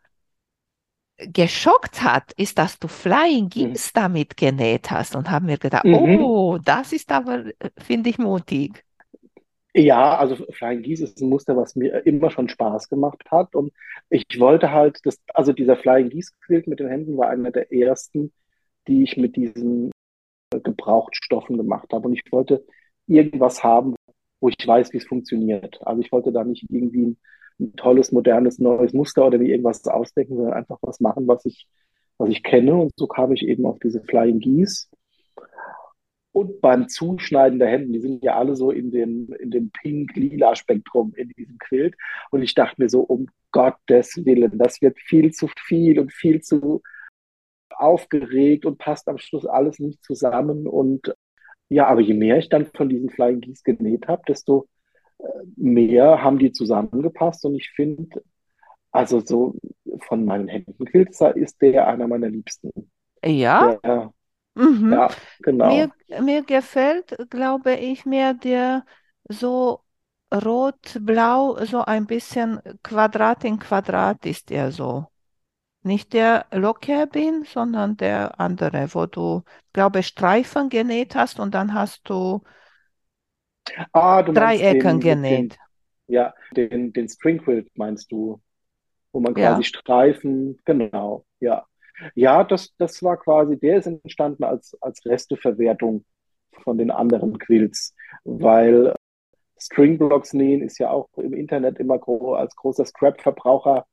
geschockt 1.19 2.03
hat, 2.03 2.31
ist, 2.33 2.57
dass 2.59 2.77
du 2.79 2.87
Flying 2.87 3.49
Geese 3.49 3.89
damit 3.93 4.37
genäht 4.37 4.91
hast 4.91 5.15
und 5.15 5.31
haben 5.31 5.47
mir 5.47 5.57
gedacht, 5.57 5.85
Mhm. 5.85 6.21
oh, 6.21 6.57
das 6.59 6.93
ist 6.93 7.11
aber, 7.11 7.45
finde 7.77 8.09
ich, 8.11 8.19
mutig. 8.19 8.83
Ja, 9.73 10.17
also 10.17 10.35
Flying 10.51 10.81
Geese 10.81 11.03
ist 11.05 11.21
ein 11.21 11.29
Muster, 11.29 11.55
was 11.55 11.75
mir 11.75 12.05
immer 12.05 12.31
schon 12.31 12.49
Spaß 12.49 12.89
gemacht 12.89 13.23
hat. 13.29 13.55
Und 13.55 13.71
ich 14.09 14.25
wollte 14.39 14.71
halt, 14.71 14.99
das, 15.05 15.19
also 15.33 15.53
dieser 15.53 15.77
Flying 15.77 16.09
Geese 16.09 16.31
Quilt 16.45 16.67
mit 16.67 16.79
den 16.79 16.87
Händen 16.89 17.17
war 17.17 17.29
einer 17.29 17.51
der 17.51 17.71
ersten, 17.71 18.33
die 18.87 19.03
ich 19.03 19.17
mit 19.17 19.35
diesen 19.35 19.89
äh, 19.89 19.91
Gebrauchtstoffen 20.51 21.57
gemacht 21.57 21.91
habe. 21.93 22.07
Und 22.07 22.13
ich 22.13 22.23
wollte 22.31 22.65
irgendwas 23.07 23.63
haben, 23.63 23.95
wo 24.39 24.49
ich 24.49 24.55
weiß, 24.65 24.93
wie 24.93 24.97
es 24.97 25.05
funktioniert. 25.05 25.79
Also 25.85 26.01
ich 26.01 26.11
wollte 26.11 26.31
da 26.31 26.43
nicht 26.43 26.65
irgendwie 26.69 27.07
ein, 27.07 27.17
ein 27.59 27.73
tolles, 27.75 28.11
modernes, 28.11 28.59
neues 28.59 28.93
Muster 28.93 29.25
oder 29.25 29.37
mir 29.37 29.49
irgendwas 29.49 29.85
ausdenken, 29.87 30.35
sondern 30.35 30.53
einfach 30.53 30.77
was 30.81 30.99
machen, 30.99 31.27
was 31.27 31.45
ich, 31.45 31.67
was 32.17 32.29
ich 32.29 32.43
kenne. 32.43 32.75
Und 32.75 32.91
so 32.95 33.07
kam 33.07 33.31
ich 33.31 33.43
eben 33.47 33.65
auf 33.65 33.79
diese 33.79 34.01
Flying 34.03 34.39
Geese. 34.39 34.87
Und 36.31 36.61
beim 36.61 36.87
Zuschneiden 36.87 37.57
der 37.57 37.69
Hemden, 37.69 37.93
die 37.93 37.99
sind 37.99 38.23
ja 38.23 38.37
alle 38.37 38.55
so 38.55 38.69
in 38.69 38.91
dem, 38.91 39.33
in 39.39 39.49
dem 39.49 39.71
pink-lila 39.71 40.55
Spektrum 40.55 41.13
in 41.15 41.29
diesem 41.29 41.57
Quilt. 41.57 41.95
Und 42.29 42.43
ich 42.43 42.53
dachte 42.53 42.79
mir 42.79 42.89
so, 42.89 43.01
um 43.01 43.27
Gottes 43.51 44.23
Willen, 44.23 44.55
das 44.59 44.79
wird 44.81 44.99
viel 44.99 45.31
zu 45.31 45.47
viel 45.65 45.99
und 45.99 46.13
viel 46.13 46.41
zu 46.41 46.83
aufgeregt 47.79 48.65
und 48.65 48.77
passt 48.77 49.07
am 49.07 49.17
Schluss 49.17 49.45
alles 49.45 49.79
nicht 49.79 50.03
zusammen. 50.03 50.67
Und 50.67 51.13
ja, 51.69 51.87
aber 51.87 52.01
je 52.01 52.13
mehr 52.13 52.37
ich 52.37 52.49
dann 52.49 52.67
von 52.67 52.89
diesen 52.89 53.09
Flying 53.09 53.41
Geese 53.41 53.63
genäht 53.63 54.07
habe, 54.07 54.23
desto 54.27 54.67
äh, 55.19 55.23
mehr 55.55 56.23
haben 56.23 56.39
die 56.39 56.51
zusammengepasst. 56.51 57.45
Und 57.45 57.55
ich 57.55 57.71
finde, 57.71 58.23
also 58.91 59.19
so 59.21 59.55
von 60.07 60.25
meinen 60.25 60.47
Hemdenquilts 60.47 61.21
ist 61.35 61.61
der 61.61 61.87
einer 61.87 62.07
meiner 62.07 62.29
Liebsten. 62.29 62.71
Ja, 63.23 63.79
Der, 63.83 64.13
mhm. 64.55 64.93
ja, 64.93 65.09
genau. 65.43 65.69
Mir, 65.69 65.91
mir 66.21 66.43
gefällt, 66.43 67.15
glaube 67.29 67.75
ich, 67.75 68.05
mir 68.05 68.33
der 68.33 68.85
so 69.29 69.81
rot-blau, 70.33 71.63
so 71.65 71.83
ein 71.83 72.05
bisschen 72.07 72.59
Quadrat 72.83 73.43
in 73.43 73.59
Quadrat 73.59 74.25
ist 74.25 74.51
er 74.51 74.71
so. 74.71 75.07
Nicht 75.87 76.13
der 76.13 76.45
Lockherbin, 76.51 77.43
sondern 77.45 77.97
der 77.97 78.39
andere, 78.39 78.93
wo 78.93 79.05
du, 79.07 79.43
glaube 79.73 80.03
Streifen 80.03 80.69
genäht 80.69 81.15
hast 81.15 81.39
und 81.39 81.53
dann 81.55 81.73
hast 81.73 82.07
du 82.09 82.43
Ah, 83.93 84.23
du 84.23 84.31
Dreiecken 84.33 84.59
den, 84.69 85.05
mit 85.05 85.29
den, 85.29 85.53
genäht. 85.53 85.59
ja, 86.07 86.33
den, 86.55 86.93
den 86.93 87.09
String 87.09 87.39
Quilt 87.39 87.69
meinst 87.77 88.11
du, 88.11 88.41
wo 89.13 89.21
man 89.21 89.35
Ja. 89.35 89.61
quasi 89.61 89.63
Streifen, 89.63 90.59
genau, 90.65 91.25
ja. 91.39 91.65
Ja, 92.15 92.43
das, 92.43 92.75
das 92.77 93.03
war 93.03 93.17
quasi, 93.17 93.59
der 93.59 93.77
ist 93.79 93.87
entstanden 93.87 94.43
als, 94.45 94.77
als 94.81 95.05
Resteverwertung 95.05 96.05
von 96.63 96.77
den 96.77 96.91
anderen 96.91 97.39
Quilts, 97.39 97.95
weil 98.25 98.95
Stringblocks 99.59 100.33
nähen 100.33 100.61
ist 100.63 100.79
ja 100.79 100.91
auch 100.91 101.09
im 101.17 101.33
Internet 101.33 101.79
immer 101.79 101.99
gro 101.99 102.35
als 102.35 102.55
großer 102.55 102.85
Scrap-Verbraucher 102.85 103.85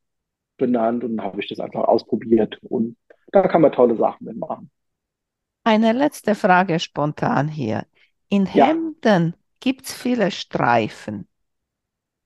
benannt 0.56 1.04
und 1.04 1.16
dann 1.16 1.26
habe 1.26 1.40
ich 1.40 1.48
das 1.48 1.60
einfach 1.60 1.84
ausprobiert 1.84 2.58
und 2.62 2.96
da 3.32 3.48
kann 3.48 3.62
man 3.62 3.72
tolle 3.72 3.96
Sachen 3.96 4.24
mitmachen. 4.26 4.70
Eine 5.62 5.92
letzte 5.92 6.34
Frage 6.34 6.80
spontan 6.80 7.48
hier. 7.48 7.84
In 8.30 8.46
Ja. 8.52 8.78
Hemden 8.96 9.36
gibt 9.60 9.84
es 9.84 9.92
viele 9.92 10.30
Streifen 10.30 11.28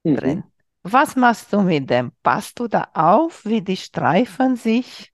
Mhm. 0.04 0.42
drin. 0.42 0.44
Was 0.82 1.16
machst 1.16 1.52
du 1.52 1.60
mit 1.62 1.90
dem? 1.90 2.12
Passt 2.22 2.58
du 2.60 2.68
da 2.68 2.88
auf, 2.94 3.44
wie 3.44 3.62
die 3.62 3.76
Streifen 3.76 4.56
sich 4.56 5.12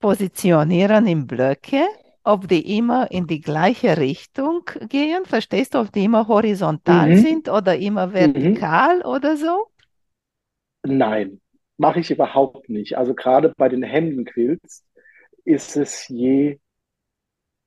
positionieren 0.00 1.06
in 1.06 1.26
Blöcke? 1.26 1.86
Ob 2.24 2.48
die 2.48 2.76
immer 2.78 3.10
in 3.10 3.26
die 3.26 3.40
gleiche 3.40 3.96
Richtung 3.98 4.62
gehen? 4.88 5.24
Verstehst 5.26 5.74
du, 5.74 5.80
ob 5.80 5.92
die 5.92 6.04
immer 6.04 6.28
horizontal 6.28 7.14
Mhm. 7.14 7.16
sind 7.16 7.48
oder 7.48 7.76
immer 7.78 8.12
vertikal 8.14 9.02
oder 9.02 9.36
so? 9.36 9.68
Nein, 10.86 11.40
mache 11.78 12.00
ich 12.00 12.10
überhaupt 12.10 12.68
nicht. 12.68 12.98
Also 12.98 13.14
gerade 13.14 13.52
bei 13.56 13.68
den 13.70 13.82
Hemdenquilts 13.82 14.84
ist 15.44 15.76
es 15.76 16.08
je, 16.08 16.58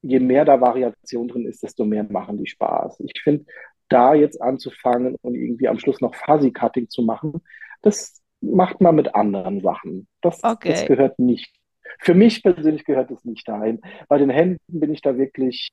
je 0.01 0.19
mehr 0.19 0.45
da 0.45 0.59
Variation 0.61 1.27
drin 1.27 1.45
ist, 1.45 1.63
desto 1.63 1.85
mehr 1.85 2.03
machen 2.03 2.37
die 2.37 2.47
Spaß. 2.47 2.99
Ich 3.01 3.21
finde, 3.21 3.45
da 3.89 4.13
jetzt 4.13 4.41
anzufangen 4.41 5.15
und 5.21 5.35
irgendwie 5.35 5.67
am 5.67 5.79
Schluss 5.79 6.01
noch 6.01 6.15
Fuzzy 6.15 6.51
Cutting 6.51 6.89
zu 6.89 7.01
machen, 7.03 7.41
das 7.81 8.21
macht 8.41 8.81
man 8.81 8.95
mit 8.95 9.15
anderen 9.15 9.61
Sachen. 9.61 10.07
Das, 10.21 10.39
das 10.41 10.51
Okay. 10.53 10.85
gehört 10.85 11.19
nicht. 11.19 11.53
Für 11.99 12.13
mich 12.15 12.41
persönlich 12.41 12.85
gehört 12.85 13.11
es 13.11 13.25
nicht 13.25 13.47
dahin. 13.47 13.81
Bei 14.07 14.17
den 14.17 14.29
Hemden 14.29 14.59
bin 14.79 14.93
ich 14.93 15.01
da 15.01 15.17
wirklich, 15.17 15.69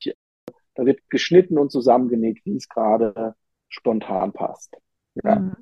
da 0.75 0.85
wird 0.85 0.99
geschnitten 1.09 1.57
und 1.57 1.71
zusammengenäht, 1.71 2.39
wie 2.45 2.55
es 2.55 2.67
gerade 2.69 3.35
spontan 3.69 4.33
passt. 4.33 4.75
Ja. 5.23 5.35
Mhm. 5.35 5.55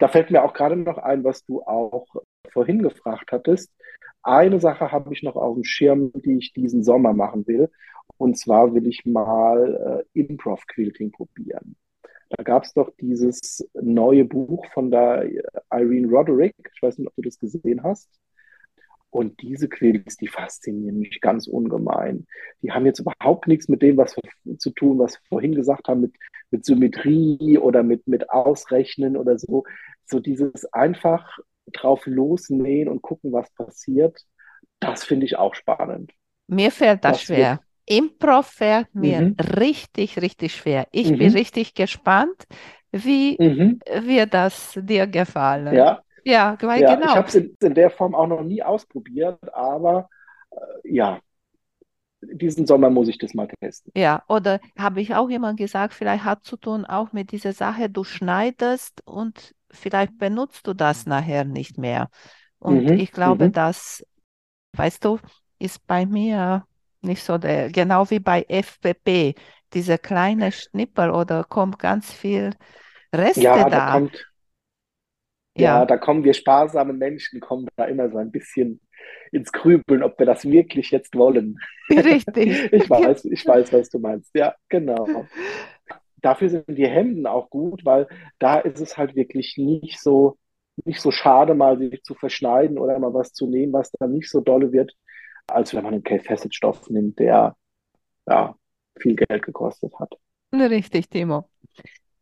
Da 0.00 0.08
fällt 0.08 0.30
mir 0.30 0.42
auch 0.42 0.54
gerade 0.54 0.76
noch 0.76 0.98
ein, 0.98 1.24
was 1.24 1.44
du 1.44 1.62
auch 1.62 2.06
vorhin 2.52 2.82
gefragt 2.82 3.32
hattest. 3.32 3.70
Eine 4.22 4.58
Sache 4.58 4.90
habe 4.90 5.12
ich 5.12 5.22
noch 5.22 5.36
auf 5.36 5.54
dem 5.54 5.64
Schirm, 5.64 6.10
die 6.14 6.38
ich 6.38 6.52
diesen 6.54 6.82
Sommer 6.82 7.12
machen 7.12 7.46
will. 7.46 7.70
Und 8.16 8.38
zwar 8.38 8.74
will 8.74 8.86
ich 8.86 9.04
mal 9.04 10.04
äh, 10.14 10.18
Improv-Quilting 10.18 11.12
probieren. 11.12 11.76
Da 12.30 12.42
gab 12.42 12.64
es 12.64 12.72
doch 12.72 12.90
dieses 12.98 13.68
neue 13.74 14.24
Buch 14.24 14.64
von 14.72 14.90
der 14.90 15.28
Irene 15.70 16.08
Roderick. 16.08 16.54
Ich 16.74 16.82
weiß 16.82 16.98
nicht, 16.98 17.08
ob 17.08 17.14
du 17.16 17.22
das 17.22 17.38
gesehen 17.38 17.82
hast. 17.82 18.08
Und 19.10 19.42
diese 19.42 19.68
Quilts, 19.68 20.16
die 20.16 20.28
faszinieren 20.28 20.98
mich 20.98 21.20
ganz 21.20 21.48
ungemein. 21.48 22.26
Die 22.62 22.70
haben 22.72 22.86
jetzt 22.86 23.00
überhaupt 23.00 23.48
nichts 23.48 23.68
mit 23.68 23.82
dem, 23.82 23.96
was 23.96 24.16
wir 24.16 24.58
zu 24.58 24.70
tun, 24.70 24.98
was 24.98 25.14
wir 25.14 25.20
vorhin 25.28 25.54
gesagt 25.54 25.88
haben, 25.88 26.00
mit, 26.02 26.14
mit 26.50 26.64
Symmetrie 26.64 27.58
oder 27.58 27.82
mit, 27.82 28.06
mit 28.06 28.30
Ausrechnen 28.30 29.16
oder 29.16 29.38
so. 29.38 29.64
So 30.06 30.20
dieses 30.20 30.64
einfach 30.72 31.38
drauf 31.72 32.06
losnähen 32.06 32.88
und 32.88 33.02
gucken, 33.02 33.32
was 33.32 33.50
passiert, 33.54 34.18
das 34.80 35.04
finde 35.04 35.26
ich 35.26 35.36
auch 35.38 35.54
spannend. 35.54 36.12
Mir 36.48 36.70
fällt 36.70 37.04
das 37.04 37.20
Das 37.20 37.20
schwer. 37.20 37.60
Improv 37.86 38.46
fällt 38.46 38.94
mir 38.94 39.26
Mhm. 39.30 39.40
richtig, 39.56 40.20
richtig 40.20 40.54
schwer. 40.54 40.86
Ich 40.92 41.16
bin 41.16 41.30
Mhm. 41.30 41.32
richtig 41.32 41.74
gespannt, 41.74 42.46
wie 42.92 43.40
Mhm. 43.40 43.80
wird 44.02 44.34
das 44.34 44.72
dir 44.80 45.06
gefallen? 45.06 45.90
Ja, 45.92 46.02
Ja, 46.30 46.56
weil 46.62 46.84
ja, 46.84 46.86
genau. 46.86 47.04
ich 47.04 47.16
habe 47.16 47.28
es 47.28 47.34
in, 47.34 47.56
in 47.62 47.74
der 47.74 47.90
Form 47.90 48.14
auch 48.14 48.26
noch 48.26 48.42
nie 48.42 48.62
ausprobiert, 48.62 49.38
aber 49.54 50.08
äh, 50.52 50.56
ja, 50.96 51.20
diesen 52.22 52.66
Sommer 52.66 52.88
muss 52.90 53.08
ich 53.08 53.18
das 53.18 53.34
mal 53.34 53.46
testen. 53.60 53.92
Ja, 53.94 54.22
oder 54.28 54.60
habe 54.78 55.00
ich 55.00 55.14
auch 55.14 55.28
immer 55.28 55.54
gesagt, 55.54 55.94
vielleicht 55.94 56.24
hat 56.24 56.44
zu 56.44 56.56
tun 56.56 56.84
auch 56.84 57.12
mit 57.12 57.32
dieser 57.32 57.52
Sache, 57.52 57.90
du 57.90 58.04
schneidest 58.04 59.02
und 59.04 59.54
vielleicht 59.72 60.16
benutzt 60.18 60.66
du 60.66 60.74
das 60.74 61.06
nachher 61.06 61.44
nicht 61.44 61.76
mehr. 61.76 62.08
Und 62.60 62.90
Mhm, 62.90 62.94
ich 62.94 63.10
glaube, 63.10 63.48
mhm. 63.48 63.50
das, 63.50 64.04
weißt 64.74 65.04
du, 65.04 65.18
ist 65.58 65.86
bei 65.86 66.06
mir 66.06 66.66
nicht 67.02 67.24
so 67.24 67.38
der, 67.38 67.70
genau 67.70 68.10
wie 68.10 68.20
bei 68.20 68.44
FPP, 68.48 69.34
diese 69.74 69.98
kleine 69.98 70.52
Schnippel 70.52 71.10
oder 71.10 71.44
kommt 71.44 71.78
ganz 71.78 72.12
viel 72.12 72.54
Reste 73.14 73.64
Ja, 73.64 73.70
da 73.70 73.80
da. 73.80 73.80
kommt, 73.80 74.29
ja, 75.56 75.84
Ja, 75.84 75.86
da 75.86 75.98
kommen 75.98 76.24
wir 76.24 76.34
sparsame 76.34 76.92
Menschen, 76.92 77.40
kommen 77.40 77.68
da 77.76 77.84
immer 77.86 78.10
so 78.10 78.18
ein 78.18 78.30
bisschen 78.30 78.80
ins 79.32 79.52
Grübeln, 79.52 80.02
ob 80.02 80.18
wir 80.18 80.26
das 80.26 80.44
wirklich 80.44 80.90
jetzt 80.90 81.14
wollen. 81.16 81.58
richtig. 81.90 82.68
Ich 82.72 82.88
weiß, 82.88 83.24
ich 83.26 83.46
weiß, 83.46 83.72
was 83.72 83.88
du 83.90 83.98
meinst. 83.98 84.30
Ja, 84.34 84.54
genau. 84.68 85.06
Dafür 86.22 86.50
sind 86.50 86.66
die 86.68 86.86
Hemden 86.88 87.26
auch 87.26 87.48
gut, 87.50 87.84
weil 87.84 88.06
da 88.38 88.58
ist 88.60 88.80
es 88.80 88.96
halt 88.98 89.14
wirklich 89.16 89.56
nicht 89.56 90.00
so, 90.00 90.38
nicht 90.84 91.00
so 91.00 91.10
schade, 91.10 91.54
mal 91.54 91.78
sich 91.78 92.02
zu 92.02 92.14
verschneiden 92.14 92.78
oder 92.78 92.98
mal 92.98 93.14
was 93.14 93.32
zu 93.32 93.46
nehmen, 93.46 93.72
was 93.72 93.90
dann 93.92 94.12
nicht 94.12 94.30
so 94.30 94.40
dolle 94.40 94.72
wird, 94.72 94.94
als 95.46 95.74
wenn 95.74 95.82
man 95.82 95.94
einen 95.94 96.02
K-Facet-Stoff 96.04 96.90
nimmt, 96.90 97.18
der 97.18 97.56
ja 98.28 98.56
viel 99.00 99.16
Geld 99.16 99.44
gekostet 99.44 99.94
hat. 99.98 100.14
Richtig, 100.52 101.08
Timo. 101.08 101.48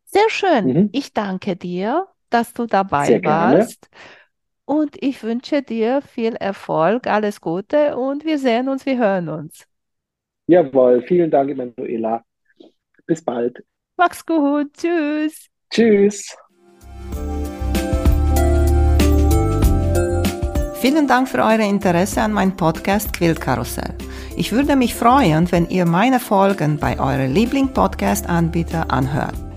Sehr 0.05 0.29
schön. 0.29 0.73
Mhm. 0.73 0.89
Ich 0.91 1.13
danke 1.13 1.55
dir, 1.55 2.07
dass 2.29 2.53
du 2.53 2.65
dabei 2.65 3.05
Sehr 3.05 3.19
gerne. 3.19 3.59
warst. 3.59 3.89
Und 4.65 5.01
ich 5.01 5.23
wünsche 5.23 5.61
dir 5.63 6.01
viel 6.01 6.35
Erfolg, 6.35 7.07
alles 7.07 7.41
Gute 7.41 7.97
und 7.97 8.23
wir 8.23 8.37
sehen 8.37 8.69
uns, 8.69 8.85
wir 8.85 8.97
hören 8.97 9.29
uns. 9.29 9.65
Jawohl, 10.47 11.01
vielen 11.03 11.31
Dank, 11.31 11.49
Emanuela. 11.49 12.23
Bis 13.05 13.23
bald. 13.23 13.63
Mach's 13.97 14.25
gut. 14.25 14.71
Tschüss. 14.73 15.47
Tschüss. 15.71 16.37
Vielen 20.75 21.07
Dank 21.07 21.27
für 21.27 21.39
euer 21.39 21.59
Interesse 21.59 22.21
an 22.21 22.31
meinem 22.31 22.55
Podcast 22.55 23.11
Quiltkarussell. 23.13 23.95
Ich 24.37 24.53
würde 24.53 24.77
mich 24.77 24.95
freuen, 24.95 25.51
wenn 25.51 25.67
ihr 25.69 25.85
meine 25.85 26.21
Folgen 26.21 26.77
bei 26.77 26.97
eurem 26.99 27.33
Liebling-Podcast-Anbieter 27.33 28.89
anhört. 28.89 29.48